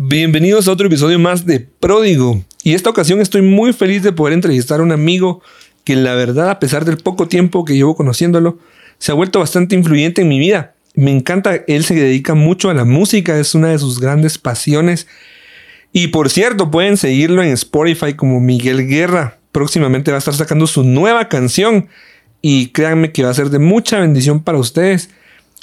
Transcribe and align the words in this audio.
Bienvenidos 0.00 0.68
a 0.68 0.72
otro 0.72 0.86
episodio 0.86 1.18
más 1.18 1.44
de 1.44 1.58
Pródigo. 1.58 2.44
Y 2.62 2.74
esta 2.74 2.88
ocasión 2.88 3.20
estoy 3.20 3.42
muy 3.42 3.72
feliz 3.72 4.04
de 4.04 4.12
poder 4.12 4.32
entrevistar 4.32 4.78
a 4.78 4.84
un 4.84 4.92
amigo 4.92 5.42
que 5.82 5.96
la 5.96 6.14
verdad, 6.14 6.50
a 6.50 6.60
pesar 6.60 6.84
del 6.84 6.98
poco 6.98 7.26
tiempo 7.26 7.64
que 7.64 7.74
llevo 7.74 7.96
conociéndolo, 7.96 8.60
se 8.98 9.10
ha 9.10 9.16
vuelto 9.16 9.40
bastante 9.40 9.74
influyente 9.74 10.22
en 10.22 10.28
mi 10.28 10.38
vida. 10.38 10.76
Me 10.94 11.10
encanta, 11.10 11.64
él 11.66 11.82
se 11.82 11.96
dedica 11.96 12.34
mucho 12.34 12.70
a 12.70 12.74
la 12.74 12.84
música, 12.84 13.40
es 13.40 13.56
una 13.56 13.70
de 13.70 13.80
sus 13.80 13.98
grandes 13.98 14.38
pasiones. 14.38 15.08
Y 15.92 16.06
por 16.06 16.30
cierto, 16.30 16.70
pueden 16.70 16.96
seguirlo 16.96 17.42
en 17.42 17.50
Spotify 17.50 18.14
como 18.14 18.38
Miguel 18.38 18.86
Guerra. 18.86 19.40
Próximamente 19.50 20.12
va 20.12 20.18
a 20.18 20.20
estar 20.20 20.34
sacando 20.34 20.68
su 20.68 20.84
nueva 20.84 21.28
canción 21.28 21.88
y 22.40 22.68
créanme 22.68 23.10
que 23.10 23.24
va 23.24 23.30
a 23.30 23.34
ser 23.34 23.50
de 23.50 23.58
mucha 23.58 23.98
bendición 23.98 24.44
para 24.44 24.58
ustedes. 24.58 25.10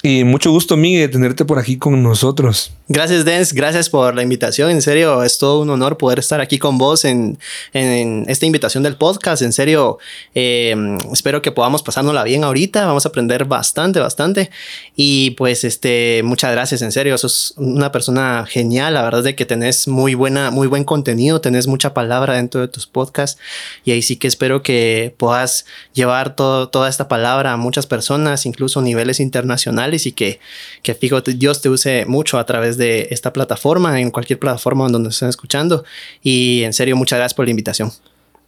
Y 0.08 0.22
mucho 0.22 0.52
gusto, 0.52 0.76
Miguel, 0.76 1.10
tenerte 1.10 1.44
por 1.44 1.58
aquí 1.58 1.78
con 1.78 2.00
nosotros. 2.00 2.70
Gracias, 2.86 3.24
Dens. 3.24 3.52
Gracias 3.52 3.90
por 3.90 4.14
la 4.14 4.22
invitación. 4.22 4.70
En 4.70 4.80
serio, 4.80 5.24
es 5.24 5.36
todo 5.38 5.60
un 5.60 5.68
honor 5.70 5.96
poder 5.98 6.20
estar 6.20 6.40
aquí 6.40 6.60
con 6.60 6.78
vos 6.78 7.04
en, 7.04 7.40
en 7.72 8.24
esta 8.28 8.46
invitación 8.46 8.84
del 8.84 8.94
podcast. 8.94 9.42
En 9.42 9.52
serio, 9.52 9.98
eh, 10.36 10.96
espero 11.12 11.42
que 11.42 11.50
podamos 11.50 11.82
pasárnosla 11.82 12.22
bien 12.22 12.44
ahorita. 12.44 12.86
Vamos 12.86 13.04
a 13.04 13.08
aprender 13.08 13.46
bastante, 13.46 13.98
bastante. 13.98 14.52
Y 14.94 15.30
pues, 15.32 15.64
este, 15.64 16.22
muchas 16.22 16.52
gracias. 16.52 16.82
En 16.82 16.92
serio, 16.92 17.18
sos 17.18 17.54
una 17.56 17.90
persona 17.90 18.46
genial. 18.48 18.94
La 18.94 19.02
verdad 19.02 19.22
es 19.22 19.24
de 19.24 19.34
que 19.34 19.44
tenés 19.44 19.88
muy 19.88 20.14
buena, 20.14 20.52
muy 20.52 20.68
buen 20.68 20.84
contenido. 20.84 21.40
Tenés 21.40 21.66
mucha 21.66 21.94
palabra 21.94 22.34
dentro 22.34 22.60
de 22.60 22.68
tus 22.68 22.86
podcasts. 22.86 23.40
Y 23.84 23.90
ahí 23.90 24.02
sí 24.02 24.14
que 24.14 24.28
espero 24.28 24.62
que 24.62 25.12
puedas 25.18 25.66
llevar 25.94 26.36
todo, 26.36 26.68
toda 26.68 26.88
esta 26.88 27.08
palabra 27.08 27.54
a 27.54 27.56
muchas 27.56 27.88
personas, 27.88 28.46
incluso 28.46 28.78
a 28.78 28.82
niveles 28.84 29.18
internacionales 29.18 29.95
y 30.04 30.12
que, 30.12 30.40
que 30.82 30.94
fijo, 30.94 31.20
Dios 31.22 31.62
te 31.62 31.70
use 31.70 32.04
mucho 32.04 32.38
a 32.38 32.44
través 32.44 32.76
de 32.76 33.08
esta 33.10 33.32
plataforma, 33.32 34.00
en 34.00 34.10
cualquier 34.10 34.38
plataforma 34.38 34.88
donde 34.88 35.08
estén 35.08 35.30
escuchando. 35.30 35.84
Y 36.22 36.64
en 36.64 36.74
serio, 36.74 36.96
muchas 36.96 37.18
gracias 37.18 37.34
por 37.34 37.46
la 37.46 37.52
invitación. 37.52 37.92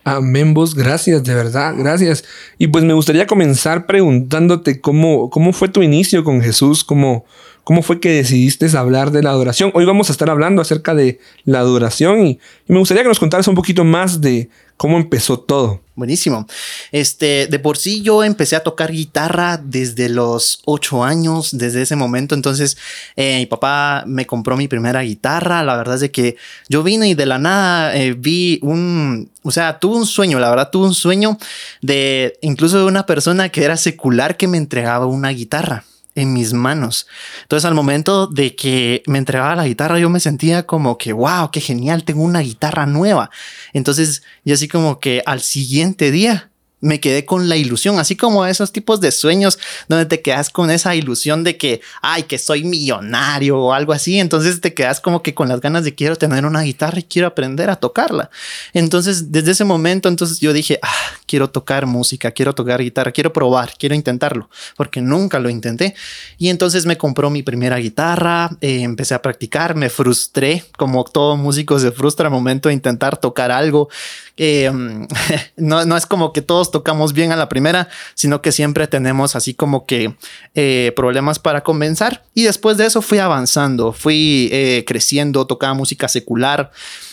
Amén, 0.05 0.55
vos, 0.55 0.75
gracias, 0.75 1.23
de 1.25 1.35
verdad, 1.35 1.75
gracias. 1.77 2.25
Y 2.57 2.69
pues 2.69 2.85
me 2.85 2.95
gustaría 2.95 3.27
comenzar 3.27 3.87
preguntándote 3.87 4.81
cómo, 4.81 5.29
cómo 5.29 5.53
fue 5.53 5.69
tu 5.69 5.83
inicio 5.83 6.25
con 6.25 6.41
Jesús, 6.41 6.83
cómo, 6.83 7.27
cómo 7.63 7.83
fue 7.83 8.01
que 8.01 8.11
decidiste 8.13 8.75
hablar 8.77 9.11
de 9.11 9.23
la 9.23 9.31
adoración. 9.31 9.71
Hoy 9.75 9.85
vamos 9.85 10.09
a 10.09 10.13
estar 10.13 10.31
hablando 10.31 10.63
acerca 10.63 10.95
de 10.95 11.19
la 11.45 11.59
adoración 11.59 12.27
y 12.27 12.39
me 12.69 12.79
gustaría 12.79 13.03
que 13.03 13.09
nos 13.11 13.21
contaras 13.21 13.49
un 13.49 13.55
poquito 13.55 13.85
más 13.85 14.21
de 14.23 14.49
cómo 14.79 14.97
empezó 14.97 15.39
todo. 15.39 15.83
Buenísimo. 15.99 16.47
Este, 16.93 17.49
de 17.49 17.59
por 17.59 17.77
sí 17.77 18.03
yo 18.03 18.23
empecé 18.23 18.55
a 18.55 18.61
tocar 18.61 18.93
guitarra 18.93 19.57
desde 19.61 20.09
los 20.09 20.61
ocho 20.65 21.03
años, 21.03 21.59
desde 21.59 21.83
ese 21.83 21.97
momento. 21.97 22.37
Entonces, 22.37 22.77
eh, 23.17 23.39
mi 23.41 23.47
papá 23.47 24.05
me 24.07 24.25
compró 24.25 24.57
mi 24.57 24.69
primera 24.69 25.03
guitarra. 25.03 25.65
La 25.65 25.75
verdad 25.75 25.97
es 25.97 26.03
de 26.03 26.13
que 26.13 26.37
yo 26.69 26.85
vine 26.85 27.09
y 27.09 27.15
de 27.15 27.27
la 27.27 27.41
nada 27.41 27.97
eh, 27.97 28.15
vi 28.17 28.61
un, 28.63 29.29
o 29.43 29.51
sea, 29.51 29.81
tuve 29.81 29.97
un 29.97 30.07
sueño, 30.07 30.39
la 30.39 30.51
verdad, 30.51 30.71
tuve 30.71 30.87
un 30.87 30.95
sueño 30.95 31.37
de 31.83 32.39
incluso 32.43 32.79
de 32.79 32.85
una 32.85 33.05
persona 33.05 33.49
que 33.49 33.65
era 33.65 33.77
secular 33.77 34.37
que 34.37 34.47
me 34.47 34.57
entregaba 34.57 35.07
una 35.07 35.31
guitarra 35.31 35.83
en 36.19 36.33
mis 36.33 36.53
manos. 36.53 37.07
Entonces 37.43 37.65
al 37.65 37.75
momento 37.75 38.27
de 38.27 38.55
que 38.55 39.03
me 39.07 39.19
entregaba 39.19 39.55
la 39.57 39.67
guitarra 39.67 39.99
yo 39.99 40.11
me 40.11 40.21
sentía 40.21 40.67
como 40.67 40.99
que, 40.99 41.13
wow, 41.13 41.51
qué 41.53 41.61
genial, 41.61 42.05
tengo 42.05 42.23
una 42.23 42.41
guitarra 42.41 42.87
nueva. 42.87 43.31
Entonces 43.73 44.23
yo 44.45 44.55
así 44.55 44.69
como 44.69 44.99
que 44.99 45.23
al 45.27 45.41
siguiente 45.41 46.11
día 46.11 46.48
me 46.81 47.01
quedé 47.01 47.25
con 47.25 47.49
la 47.49 47.57
ilusión, 47.57 47.99
así 47.99 48.17
como 48.17 48.47
esos 48.47 48.73
tipos 48.73 49.01
de 49.01 49.11
sueños 49.11 49.59
donde 49.89 50.07
te 50.07 50.23
quedas 50.23 50.51
con 50.51 50.71
esa 50.71 50.95
ilusión 50.95 51.45
de 51.45 51.57
que, 51.57 51.81
ay, 52.03 52.25
que 52.25 52.39
soy 52.39 52.65
millonario 52.65 53.59
o 53.59 53.73
algo 53.73 53.93
así. 53.93 54.19
Entonces 54.19 54.61
te 54.61 54.75
quedas 54.75 55.01
como 55.01 55.23
que 55.23 55.35
con 55.35 55.49
las 55.49 55.61
ganas 55.61 55.85
de 55.85 55.95
quiero 55.95 56.17
tener 56.17 56.47
una 56.47 56.63
guitarra 56.63 57.01
y 57.01 57.03
quiero 57.03 57.29
aprender 57.29 57.71
a 57.71 57.77
tocarla. 57.77 58.31
Entonces, 58.73 59.33
desde 59.33 59.53
ese 59.53 59.65
momento, 59.65 60.09
entonces 60.09 60.41
yo 60.41 60.53
dije, 60.53 60.79
ah, 60.83 60.95
quiero 61.27 61.51
tocar 61.51 61.87
música, 61.87 62.31
quiero 62.31 62.55
tocar 62.55 62.83
guitarra, 62.83 63.13
quiero 63.13 63.33
probar, 63.33 63.73
quiero 63.79 63.95
intentarlo, 63.95 64.49
porque 64.77 65.01
nunca 65.01 65.39
lo 65.39 65.51
intenté. 65.51 65.95
Y 66.39 66.49
entonces 66.49 66.87
me 66.87 66.97
compró 66.97 67.31
mi 67.31 67.43
primera 67.43 67.79
guitarra, 67.79 68.51
eh, 68.61 68.83
empecé 68.83 69.15
a 69.15 69.23
practicar, 69.23 69.75
me 69.75 69.91
frustré, 69.91 70.65
como 70.77 71.05
todo 71.05 71.37
músico 71.37 71.79
se 71.79 71.93
frustra 71.93 72.29
al 72.29 72.33
momento 72.33 72.69
de 72.69 72.75
intentar 72.75 73.17
tocar 73.17 73.51
algo. 73.51 73.89
Eh, 74.37 74.71
no, 75.57 75.85
no 75.85 75.97
es 75.97 76.07
como 76.07 76.33
que 76.33 76.43
todos 76.43 76.68
tocamos 76.71 77.13
bien 77.13 77.33
a 77.33 77.37
la 77.37 77.49
primera, 77.49 77.89
sino 78.15 78.43
que 78.43 78.53
siempre 78.53 78.87
tenemos 78.87 79.37
así 79.37 79.55
como 79.55 79.87
que 79.87 80.15
eh, 80.55 80.93
problemas 80.97 81.39
para 81.39 81.63
comenzar. 81.63 82.25
Y 82.35 82.45
después 82.45 82.77
de 82.77 82.87
eso 82.87 83.03
fui 83.03 83.19
avanzando, 83.19 83.93
fui 83.93 84.49
eh, 84.53 84.85
creciendo, 84.87 85.47
tocaba 85.47 85.75
música 85.75 86.09
secular. 86.09 86.71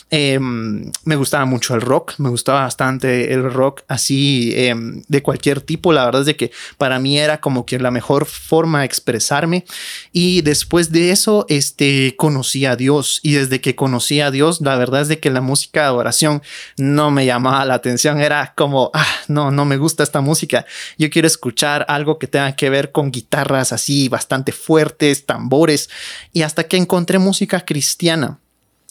Em, 0.08 0.92
me 1.04 1.16
gustaba 1.16 1.46
mucho 1.46 1.74
el 1.74 1.80
rock, 1.80 2.14
me 2.18 2.28
gustaba 2.28 2.60
bastante 2.60 3.32
el 3.32 3.52
rock 3.52 3.82
así 3.88 4.52
em, 4.54 5.02
de 5.08 5.20
cualquier 5.20 5.60
tipo. 5.60 5.92
La 5.92 6.04
verdad 6.04 6.20
es 6.20 6.26
de 6.26 6.36
que 6.36 6.52
para 6.78 7.00
mí 7.00 7.18
era 7.18 7.40
como 7.40 7.66
que 7.66 7.80
la 7.80 7.90
mejor 7.90 8.26
forma 8.26 8.80
de 8.80 8.86
expresarme. 8.86 9.64
Y 10.12 10.42
después 10.42 10.92
de 10.92 11.10
eso, 11.10 11.44
este, 11.48 12.14
conocí 12.16 12.66
a 12.66 12.76
Dios. 12.76 13.18
Y 13.24 13.32
desde 13.32 13.60
que 13.60 13.74
conocí 13.74 14.20
a 14.20 14.30
Dios, 14.30 14.60
la 14.60 14.76
verdad 14.76 15.02
es 15.02 15.08
de 15.08 15.18
que 15.18 15.30
la 15.30 15.40
música 15.40 15.80
de 15.80 15.86
adoración 15.86 16.40
no 16.76 17.10
me 17.10 17.26
llamaba 17.26 17.64
la 17.64 17.74
atención. 17.74 18.20
Era 18.20 18.54
como, 18.56 18.92
ah, 18.94 19.06
no, 19.26 19.50
no 19.50 19.64
me 19.64 19.76
gusta 19.76 20.04
esta 20.04 20.20
música. 20.20 20.66
Yo 20.98 21.10
quiero 21.10 21.26
escuchar 21.26 21.84
algo 21.88 22.20
que 22.20 22.28
tenga 22.28 22.54
que 22.54 22.70
ver 22.70 22.92
con 22.92 23.10
guitarras 23.10 23.72
así 23.72 24.08
bastante 24.08 24.52
fuertes, 24.52 25.26
tambores. 25.26 25.90
Y 26.32 26.42
hasta 26.42 26.64
que 26.64 26.76
encontré 26.76 27.18
música 27.18 27.64
cristiana 27.64 28.38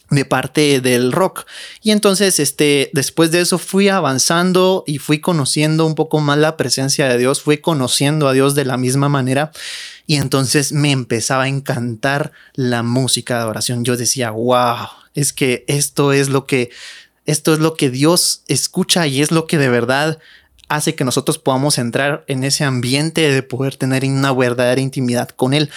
de 0.09 0.25
parte 0.25 0.81
del 0.81 1.11
rock. 1.11 1.45
Y 1.81 1.91
entonces, 1.91 2.39
este, 2.39 2.89
después 2.93 3.31
de 3.31 3.41
eso 3.41 3.57
fui 3.57 3.89
avanzando 3.89 4.83
y 4.85 4.99
fui 4.99 5.19
conociendo 5.19 5.85
un 5.85 5.95
poco 5.95 6.19
más 6.19 6.37
la 6.37 6.57
presencia 6.57 7.07
de 7.07 7.17
Dios, 7.17 7.41
fui 7.41 7.57
conociendo 7.57 8.27
a 8.27 8.33
Dios 8.33 8.55
de 8.55 8.65
la 8.65 8.77
misma 8.77 9.09
manera. 9.09 9.51
Y 10.07 10.15
entonces 10.15 10.71
me 10.71 10.91
empezaba 10.91 11.43
a 11.43 11.47
encantar 11.47 12.31
la 12.53 12.83
música 12.83 13.35
de 13.35 13.41
adoración. 13.41 13.83
Yo 13.83 13.97
decía, 13.97 14.31
wow, 14.31 14.87
es 15.15 15.33
que 15.33 15.65
esto 15.67 16.13
es 16.13 16.29
lo 16.29 16.45
que, 16.45 16.69
esto 17.25 17.53
es 17.53 17.59
lo 17.59 17.75
que 17.75 17.89
Dios 17.89 18.43
escucha 18.47 19.07
y 19.07 19.21
es 19.21 19.31
lo 19.31 19.47
que 19.47 19.57
de 19.57 19.69
verdad 19.69 20.19
hace 20.67 20.95
que 20.95 21.03
nosotros 21.03 21.37
podamos 21.37 21.77
entrar 21.77 22.23
en 22.27 22.43
ese 22.43 22.63
ambiente 22.63 23.31
de 23.31 23.43
poder 23.43 23.75
tener 23.75 24.03
una 24.05 24.33
verdadera 24.33 24.81
intimidad 24.81 25.29
con 25.29 25.53
Él. 25.53 25.69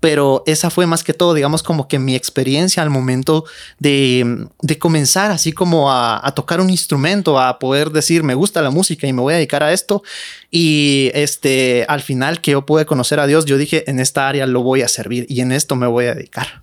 Pero 0.00 0.42
esa 0.46 0.68
fue 0.68 0.86
más 0.86 1.02
que 1.02 1.14
todo, 1.14 1.32
digamos, 1.32 1.62
como 1.62 1.88
que 1.88 1.98
mi 1.98 2.14
experiencia 2.14 2.82
al 2.82 2.90
momento 2.90 3.44
de, 3.78 4.46
de 4.60 4.78
comenzar 4.78 5.30
así 5.30 5.52
como 5.52 5.90
a, 5.90 6.32
tocar 6.36 6.60
un 6.60 6.68
instrumento, 6.68 7.40
a 7.40 7.58
poder 7.58 7.90
decir, 7.90 8.22
me 8.22 8.34
gusta 8.34 8.60
la 8.60 8.70
música 8.70 9.06
y 9.06 9.12
me 9.12 9.22
voy 9.22 9.32
a 9.32 9.36
dedicar 9.36 9.62
a 9.62 9.72
esto. 9.72 10.02
Y 10.50 11.10
este, 11.14 11.86
al 11.88 12.02
final 12.02 12.40
que 12.40 12.52
yo 12.52 12.66
pude 12.66 12.84
conocer 12.84 13.18
a 13.18 13.26
Dios, 13.26 13.46
yo 13.46 13.56
dije, 13.56 13.88
en 13.90 13.98
esta 13.98 14.28
área 14.28 14.46
lo 14.46 14.62
voy 14.62 14.82
a 14.82 14.88
servir 14.88 15.26
y 15.28 15.40
en 15.40 15.52
esto 15.52 15.74
me 15.74 15.86
voy 15.86 16.06
a 16.06 16.14
dedicar. 16.14 16.62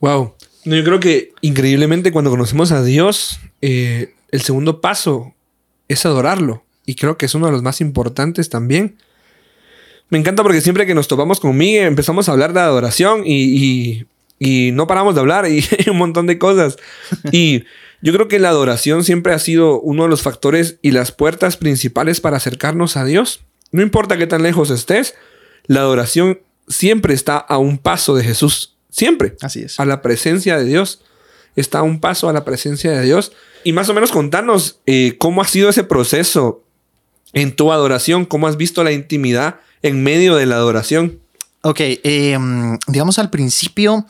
Wow. 0.00 0.34
yo 0.64 0.84
creo 0.84 1.00
que 1.00 1.32
increíblemente 1.40 2.12
cuando 2.12 2.30
conocemos 2.30 2.72
a 2.72 2.82
Dios, 2.82 3.38
eh, 3.62 4.14
el 4.30 4.42
segundo 4.42 4.80
paso 4.80 5.34
es 5.88 6.04
adorarlo 6.04 6.65
y 6.86 6.94
creo 6.94 7.18
que 7.18 7.26
es 7.26 7.34
uno 7.34 7.46
de 7.46 7.52
los 7.52 7.62
más 7.62 7.80
importantes 7.80 8.48
también. 8.48 8.96
Me 10.08 10.18
encanta 10.18 10.42
porque 10.42 10.60
siempre 10.60 10.86
que 10.86 10.94
nos 10.94 11.08
topamos 11.08 11.40
con 11.40 11.56
Miguel 11.56 11.86
empezamos 11.86 12.28
a 12.28 12.32
hablar 12.32 12.52
de 12.52 12.60
adoración 12.60 13.22
y, 13.26 14.06
y, 14.38 14.70
no 14.70 14.86
paramos 14.86 15.14
de 15.14 15.20
hablar 15.20 15.48
y 15.50 15.64
un 15.90 15.98
montón 15.98 16.26
de 16.26 16.38
cosas. 16.38 16.76
Y 17.32 17.64
yo 18.02 18.12
creo 18.12 18.28
que 18.28 18.38
la 18.38 18.50
adoración 18.50 19.02
siempre 19.02 19.32
ha 19.32 19.38
sido 19.40 19.80
uno 19.80 20.04
de 20.04 20.08
los 20.08 20.22
factores 20.22 20.78
y 20.80 20.92
las 20.92 21.10
puertas 21.10 21.56
principales 21.56 22.20
para 22.20 22.36
acercarnos 22.36 22.96
a 22.96 23.04
Dios. 23.04 23.40
No 23.72 23.82
importa 23.82 24.16
qué 24.16 24.28
tan 24.28 24.44
lejos 24.44 24.70
estés, 24.70 25.14
la 25.66 25.80
adoración 25.80 26.40
siempre 26.68 27.14
está 27.14 27.36
a 27.36 27.58
un 27.58 27.78
paso 27.78 28.14
de 28.14 28.22
Jesús. 28.22 28.76
Siempre. 28.90 29.36
Así 29.40 29.62
es. 29.62 29.80
A 29.80 29.84
la 29.84 30.02
presencia 30.02 30.56
de 30.56 30.64
Dios. 30.64 31.02
Está 31.56 31.80
a 31.80 31.82
un 31.82 32.00
paso 32.00 32.28
a 32.28 32.32
la 32.32 32.44
presencia 32.44 32.92
de 32.92 33.02
Dios. 33.02 33.32
Y 33.64 33.72
más 33.72 33.88
o 33.88 33.94
menos 33.94 34.12
contarnos 34.12 34.78
eh, 34.86 35.16
cómo 35.18 35.42
ha 35.42 35.46
sido 35.46 35.68
ese 35.68 35.84
proceso 35.84 36.62
en 37.32 37.54
tu 37.54 37.72
adoración? 37.72 38.24
¿Cómo 38.24 38.46
has 38.46 38.56
visto 38.56 38.84
la 38.84 38.92
intimidad 38.92 39.60
en 39.82 40.02
medio 40.02 40.36
de 40.36 40.46
la 40.46 40.56
adoración? 40.56 41.20
Ok, 41.62 41.80
eh, 41.80 42.38
digamos 42.86 43.18
al 43.18 43.30
principio 43.30 44.06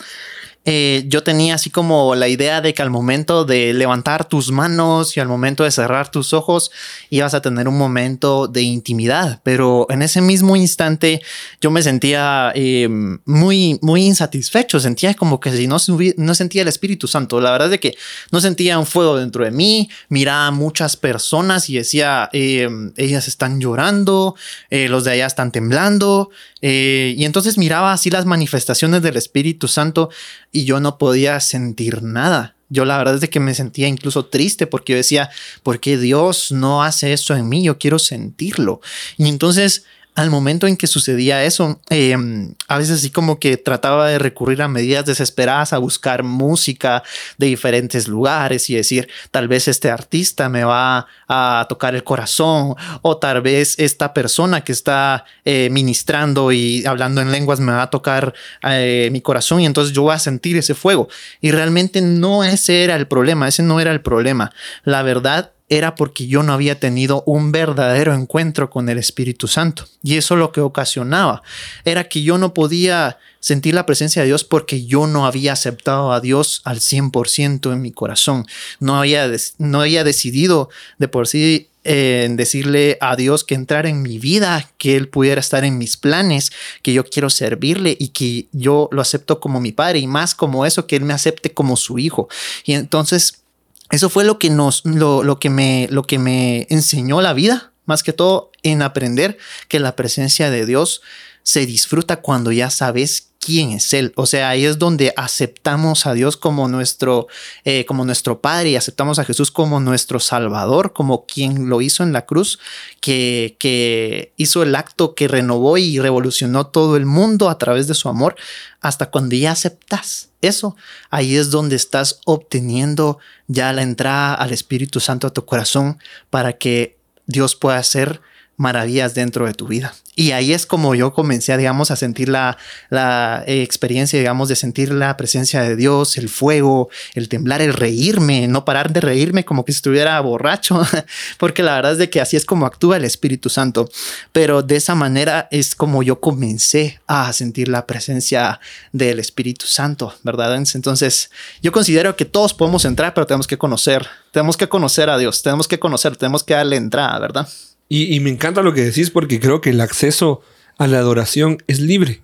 eh, 0.68 1.04
yo 1.06 1.22
tenía 1.22 1.54
así 1.54 1.70
como 1.70 2.16
la 2.16 2.26
idea 2.26 2.60
de 2.60 2.74
que 2.74 2.82
al 2.82 2.90
momento 2.90 3.44
de 3.44 3.72
levantar 3.72 4.28
tus 4.28 4.50
manos 4.50 5.16
y 5.16 5.20
al 5.20 5.28
momento 5.28 5.62
de 5.62 5.70
cerrar 5.70 6.10
tus 6.10 6.32
ojos 6.32 6.72
ibas 7.08 7.34
a 7.34 7.40
tener 7.40 7.68
un 7.68 7.78
momento 7.78 8.48
de 8.48 8.62
intimidad, 8.62 9.40
pero 9.44 9.86
en 9.90 10.02
ese 10.02 10.20
mismo 10.20 10.56
instante 10.56 11.22
yo 11.60 11.70
me 11.70 11.82
sentía 11.82 12.50
eh, 12.56 12.88
muy, 13.24 13.78
muy 13.80 14.04
insatisfecho, 14.04 14.80
sentía 14.80 15.14
como 15.14 15.38
que 15.38 15.52
si 15.52 15.68
no, 15.68 15.76
no 16.16 16.34
sentía 16.34 16.62
el 16.62 16.68
Espíritu 16.68 17.06
Santo, 17.06 17.40
la 17.40 17.52
verdad 17.52 17.68
es 17.68 17.70
de 17.70 17.80
que 17.80 17.96
no 18.32 18.40
sentía 18.40 18.76
un 18.80 18.86
fuego 18.86 19.16
dentro 19.18 19.44
de 19.44 19.52
mí, 19.52 19.88
miraba 20.08 20.48
a 20.48 20.50
muchas 20.50 20.96
personas 20.96 21.70
y 21.70 21.76
decía, 21.76 22.28
eh, 22.32 22.68
ellas 22.96 23.28
están 23.28 23.60
llorando, 23.60 24.34
los 24.70 25.04
de 25.04 25.12
allá 25.12 25.26
están 25.26 25.52
temblando, 25.52 26.30
Eh, 26.68 27.14
y 27.16 27.24
entonces 27.26 27.58
miraba 27.58 27.92
así 27.92 28.10
las 28.10 28.26
manifestaciones 28.26 29.00
del 29.00 29.16
Espíritu 29.16 29.68
Santo 29.68 30.10
y 30.50 30.64
yo 30.64 30.80
no 30.80 30.98
podía 30.98 31.38
sentir 31.38 32.02
nada. 32.02 32.56
Yo 32.70 32.84
la 32.84 32.98
verdad 32.98 33.14
es 33.14 33.20
de 33.20 33.30
que 33.30 33.38
me 33.38 33.54
sentía 33.54 33.86
incluso 33.86 34.26
triste 34.26 34.66
porque 34.66 34.94
yo 34.94 34.96
decía, 34.96 35.30
¿por 35.62 35.78
qué 35.78 35.96
Dios 35.96 36.50
no 36.50 36.82
hace 36.82 37.12
eso 37.12 37.36
en 37.36 37.48
mí? 37.48 37.62
Yo 37.62 37.78
quiero 37.78 38.00
sentirlo. 38.00 38.80
Y 39.16 39.28
entonces 39.28 39.84
al 40.16 40.30
momento 40.30 40.66
en 40.66 40.78
que 40.78 40.86
sucedía 40.86 41.44
eso, 41.44 41.78
em, 41.90 42.54
a 42.68 42.78
veces 42.78 42.98
así 42.98 43.10
como 43.10 43.38
que 43.38 43.58
trataba 43.58 44.08
de 44.08 44.18
recurrir 44.18 44.62
a 44.62 44.68
medidas 44.68 45.04
desesperadas, 45.04 45.74
a 45.74 45.78
buscar 45.78 46.22
música 46.22 47.02
de 47.36 47.48
diferentes 47.48 48.08
lugares 48.08 48.70
y 48.70 48.74
decir, 48.74 49.08
tal 49.30 49.46
vez 49.46 49.68
este 49.68 49.90
artista 49.90 50.48
me 50.48 50.64
va 50.64 51.06
a 51.28 51.66
tocar 51.68 51.94
el 51.94 52.02
corazón 52.02 52.76
o 53.02 53.18
tal 53.18 53.42
vez 53.42 53.78
esta 53.78 54.14
persona 54.14 54.64
que 54.64 54.72
está 54.72 55.26
eh, 55.44 55.68
ministrando 55.70 56.50
y 56.50 56.86
hablando 56.86 57.20
en 57.20 57.30
lenguas 57.30 57.60
me 57.60 57.72
va 57.72 57.82
a 57.82 57.90
tocar 57.90 58.32
eh, 58.62 59.10
mi 59.12 59.20
corazón 59.20 59.60
y 59.60 59.66
entonces 59.66 59.94
yo 59.94 60.02
voy 60.02 60.14
a 60.14 60.18
sentir 60.18 60.56
ese 60.56 60.74
fuego. 60.74 61.08
Y 61.42 61.50
realmente 61.50 62.00
no 62.00 62.42
ese 62.42 62.84
era 62.84 62.96
el 62.96 63.06
problema, 63.06 63.48
ese 63.48 63.62
no 63.62 63.80
era 63.80 63.92
el 63.92 64.00
problema. 64.00 64.50
La 64.82 65.02
verdad 65.02 65.52
era 65.68 65.94
porque 65.94 66.26
yo 66.26 66.42
no 66.42 66.52
había 66.52 66.78
tenido 66.78 67.22
un 67.26 67.50
verdadero 67.50 68.14
encuentro 68.14 68.70
con 68.70 68.88
el 68.88 68.98
Espíritu 68.98 69.48
Santo. 69.48 69.86
Y 70.02 70.16
eso 70.16 70.36
lo 70.36 70.52
que 70.52 70.60
ocasionaba 70.60 71.42
era 71.84 72.08
que 72.08 72.22
yo 72.22 72.38
no 72.38 72.54
podía 72.54 73.18
sentir 73.40 73.74
la 73.74 73.86
presencia 73.86 74.22
de 74.22 74.28
Dios 74.28 74.44
porque 74.44 74.86
yo 74.86 75.06
no 75.06 75.26
había 75.26 75.52
aceptado 75.52 76.12
a 76.12 76.20
Dios 76.20 76.62
al 76.64 76.78
100% 76.78 77.72
en 77.72 77.82
mi 77.82 77.92
corazón. 77.92 78.46
No 78.80 78.96
había, 78.96 79.30
no 79.58 79.80
había 79.80 80.04
decidido 80.04 80.68
de 80.98 81.08
por 81.08 81.26
sí 81.26 81.68
en 81.82 82.32
eh, 82.32 82.34
decirle 82.36 82.98
a 83.00 83.14
Dios 83.14 83.44
que 83.44 83.54
entrara 83.54 83.88
en 83.88 84.02
mi 84.02 84.18
vida, 84.18 84.68
que 84.76 84.96
Él 84.96 85.08
pudiera 85.08 85.40
estar 85.40 85.64
en 85.64 85.78
mis 85.78 85.96
planes, 85.96 86.50
que 86.82 86.92
yo 86.92 87.04
quiero 87.04 87.30
servirle 87.30 87.96
y 87.98 88.08
que 88.08 88.48
yo 88.50 88.88
lo 88.90 89.00
acepto 89.00 89.38
como 89.38 89.60
mi 89.60 89.70
padre 89.70 90.00
y 90.00 90.08
más 90.08 90.34
como 90.34 90.66
eso, 90.66 90.88
que 90.88 90.96
Él 90.96 91.04
me 91.04 91.14
acepte 91.14 91.52
como 91.52 91.76
su 91.76 92.00
hijo. 92.00 92.28
Y 92.64 92.72
entonces 92.72 93.44
eso 93.90 94.10
fue 94.10 94.24
lo 94.24 94.38
que 94.38 94.50
nos, 94.50 94.84
lo, 94.84 95.38
que 95.38 95.50
me, 95.50 95.88
lo 95.90 96.02
que 96.02 96.18
me 96.18 96.66
enseñó 96.70 97.20
la 97.20 97.32
vida, 97.32 97.72
más 97.84 98.02
que 98.02 98.12
todo 98.12 98.50
en 98.62 98.82
aprender 98.82 99.38
que 99.68 99.78
la 99.78 99.94
presencia 99.94 100.50
de 100.50 100.66
Dios 100.66 101.02
se 101.42 101.66
disfruta 101.66 102.16
cuando 102.16 102.50
ya 102.50 102.70
sabes 102.70 103.30
quién 103.40 103.70
es 103.70 103.92
Él. 103.94 104.12
O 104.16 104.26
sea, 104.26 104.50
ahí 104.50 104.64
es 104.64 104.78
donde 104.78 105.12
aceptamos 105.16 106.06
a 106.06 106.14
Dios 106.14 106.36
como 106.36 106.68
nuestro, 106.68 107.28
eh, 107.64 107.84
como 107.86 108.04
nuestro 108.04 108.40
Padre 108.40 108.70
y 108.70 108.76
aceptamos 108.76 109.18
a 109.18 109.24
Jesús 109.24 109.50
como 109.50 109.80
nuestro 109.80 110.20
Salvador, 110.20 110.92
como 110.92 111.26
quien 111.26 111.68
lo 111.68 111.80
hizo 111.80 112.02
en 112.02 112.12
la 112.12 112.26
cruz, 112.26 112.58
que, 113.00 113.56
que 113.58 114.32
hizo 114.36 114.62
el 114.62 114.74
acto 114.74 115.14
que 115.14 115.28
renovó 115.28 115.78
y 115.78 115.98
revolucionó 115.98 116.66
todo 116.66 116.96
el 116.96 117.06
mundo 117.06 117.48
a 117.48 117.58
través 117.58 117.86
de 117.86 117.94
su 117.94 118.08
amor. 118.08 118.36
Hasta 118.80 119.10
cuando 119.10 119.36
ya 119.36 119.52
aceptas 119.52 120.30
eso, 120.42 120.76
ahí 121.10 121.36
es 121.36 121.50
donde 121.50 121.76
estás 121.76 122.20
obteniendo 122.24 123.18
ya 123.46 123.72
la 123.72 123.82
entrada 123.82 124.34
al 124.34 124.52
Espíritu 124.52 125.00
Santo 125.00 125.26
a 125.26 125.32
tu 125.32 125.44
corazón 125.44 125.98
para 126.30 126.54
que 126.54 126.96
Dios 127.26 127.56
pueda 127.56 127.78
hacer 127.78 128.20
maravillas 128.56 129.14
dentro 129.14 129.46
de 129.46 129.54
tu 129.54 129.66
vida. 129.66 129.94
Y 130.18 130.32
ahí 130.32 130.54
es 130.54 130.64
como 130.64 130.94
yo 130.94 131.12
comencé, 131.12 131.54
digamos, 131.58 131.90
a 131.90 131.96
sentir 131.96 132.30
la, 132.30 132.56
la 132.88 133.44
eh, 133.46 133.62
experiencia, 133.62 134.18
digamos, 134.18 134.48
de 134.48 134.56
sentir 134.56 134.90
la 134.90 135.14
presencia 135.18 135.60
de 135.60 135.76
Dios, 135.76 136.16
el 136.16 136.30
fuego, 136.30 136.88
el 137.12 137.28
temblar, 137.28 137.60
el 137.60 137.74
reírme, 137.74 138.48
no 138.48 138.64
parar 138.64 138.94
de 138.94 139.02
reírme 139.02 139.44
como 139.44 139.66
que 139.66 139.72
estuviera 139.72 140.18
borracho, 140.20 140.82
porque 141.38 141.62
la 141.62 141.74
verdad 141.74 141.92
es 141.92 141.98
de 141.98 142.08
que 142.08 142.22
así 142.22 142.34
es 142.34 142.46
como 142.46 142.64
actúa 142.64 142.96
el 142.96 143.04
Espíritu 143.04 143.50
Santo. 143.50 143.90
Pero 144.32 144.62
de 144.62 144.76
esa 144.76 144.94
manera 144.94 145.48
es 145.50 145.74
como 145.74 146.02
yo 146.02 146.18
comencé 146.18 146.98
a 147.06 147.30
sentir 147.34 147.68
la 147.68 147.86
presencia 147.86 148.58
del 148.92 149.20
Espíritu 149.20 149.66
Santo, 149.66 150.14
¿verdad? 150.22 150.56
Entonces, 150.56 151.30
yo 151.60 151.72
considero 151.72 152.16
que 152.16 152.24
todos 152.24 152.54
podemos 152.54 152.86
entrar, 152.86 153.12
pero 153.12 153.26
tenemos 153.26 153.46
que 153.46 153.58
conocer, 153.58 154.06
tenemos 154.32 154.56
que 154.56 154.66
conocer 154.66 155.10
a 155.10 155.18
Dios, 155.18 155.42
tenemos 155.42 155.68
que 155.68 155.78
conocer, 155.78 156.16
tenemos 156.16 156.42
que 156.42 156.54
darle 156.54 156.76
entrada, 156.76 157.18
¿verdad? 157.18 157.46
Y, 157.88 158.18
me 158.20 158.30
encanta 158.30 158.62
lo 158.62 158.74
que 158.74 158.84
decís 158.84 159.10
porque 159.10 159.38
creo 159.38 159.60
que 159.60 159.70
el 159.70 159.80
acceso 159.80 160.42
a 160.76 160.86
la 160.86 160.98
adoración 160.98 161.58
es 161.68 161.80
libre. 161.80 162.20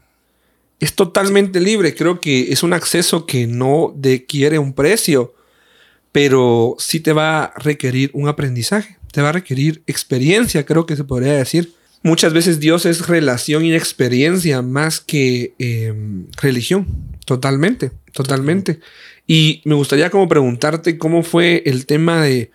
Es 0.80 0.94
totalmente 0.94 1.60
libre. 1.60 1.94
Creo 1.94 2.20
que 2.20 2.52
es 2.52 2.64
un 2.64 2.72
acceso 2.72 3.26
que 3.26 3.46
no 3.46 3.94
quiere 4.26 4.58
un 4.58 4.72
precio, 4.72 5.34
pero 6.10 6.74
sí 6.78 6.98
te 6.98 7.12
va 7.12 7.44
a 7.44 7.58
requerir 7.60 8.10
un 8.12 8.28
aprendizaje. 8.28 8.96
Te 9.12 9.22
va 9.22 9.28
a 9.28 9.32
requerir 9.32 9.82
experiencia, 9.86 10.66
creo 10.66 10.84
que 10.84 10.96
se 10.96 11.04
podría 11.04 11.34
decir. 11.34 11.72
Muchas 12.02 12.32
veces 12.32 12.58
Dios 12.58 12.84
es 12.84 13.06
relación 13.06 13.64
y 13.64 13.74
experiencia 13.74 14.60
más 14.62 14.98
que 14.98 15.54
em, 15.58 16.26
religión. 16.40 16.88
Totalmente, 17.24 17.92
totalmente. 18.12 18.80
Y 19.28 19.62
me 19.64 19.76
gustaría 19.76 20.10
como 20.10 20.28
preguntarte 20.28 20.98
cómo 20.98 21.22
fue 21.22 21.62
el 21.66 21.86
tema 21.86 22.22
de 22.22 22.50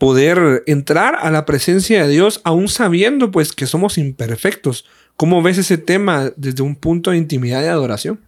poder 0.00 0.64
entrar 0.66 1.14
a 1.20 1.30
la 1.30 1.44
presencia 1.44 2.02
de 2.02 2.08
Dios 2.08 2.40
aún 2.42 2.68
sabiendo 2.68 3.30
pues 3.30 3.52
que 3.52 3.66
somos 3.66 3.98
imperfectos. 3.98 4.86
¿Cómo 5.16 5.42
ves 5.42 5.58
ese 5.58 5.76
tema 5.76 6.32
desde 6.36 6.62
un 6.62 6.74
punto 6.74 7.10
de 7.10 7.18
intimidad 7.18 7.62
y 7.62 7.66
adoración? 7.66 8.18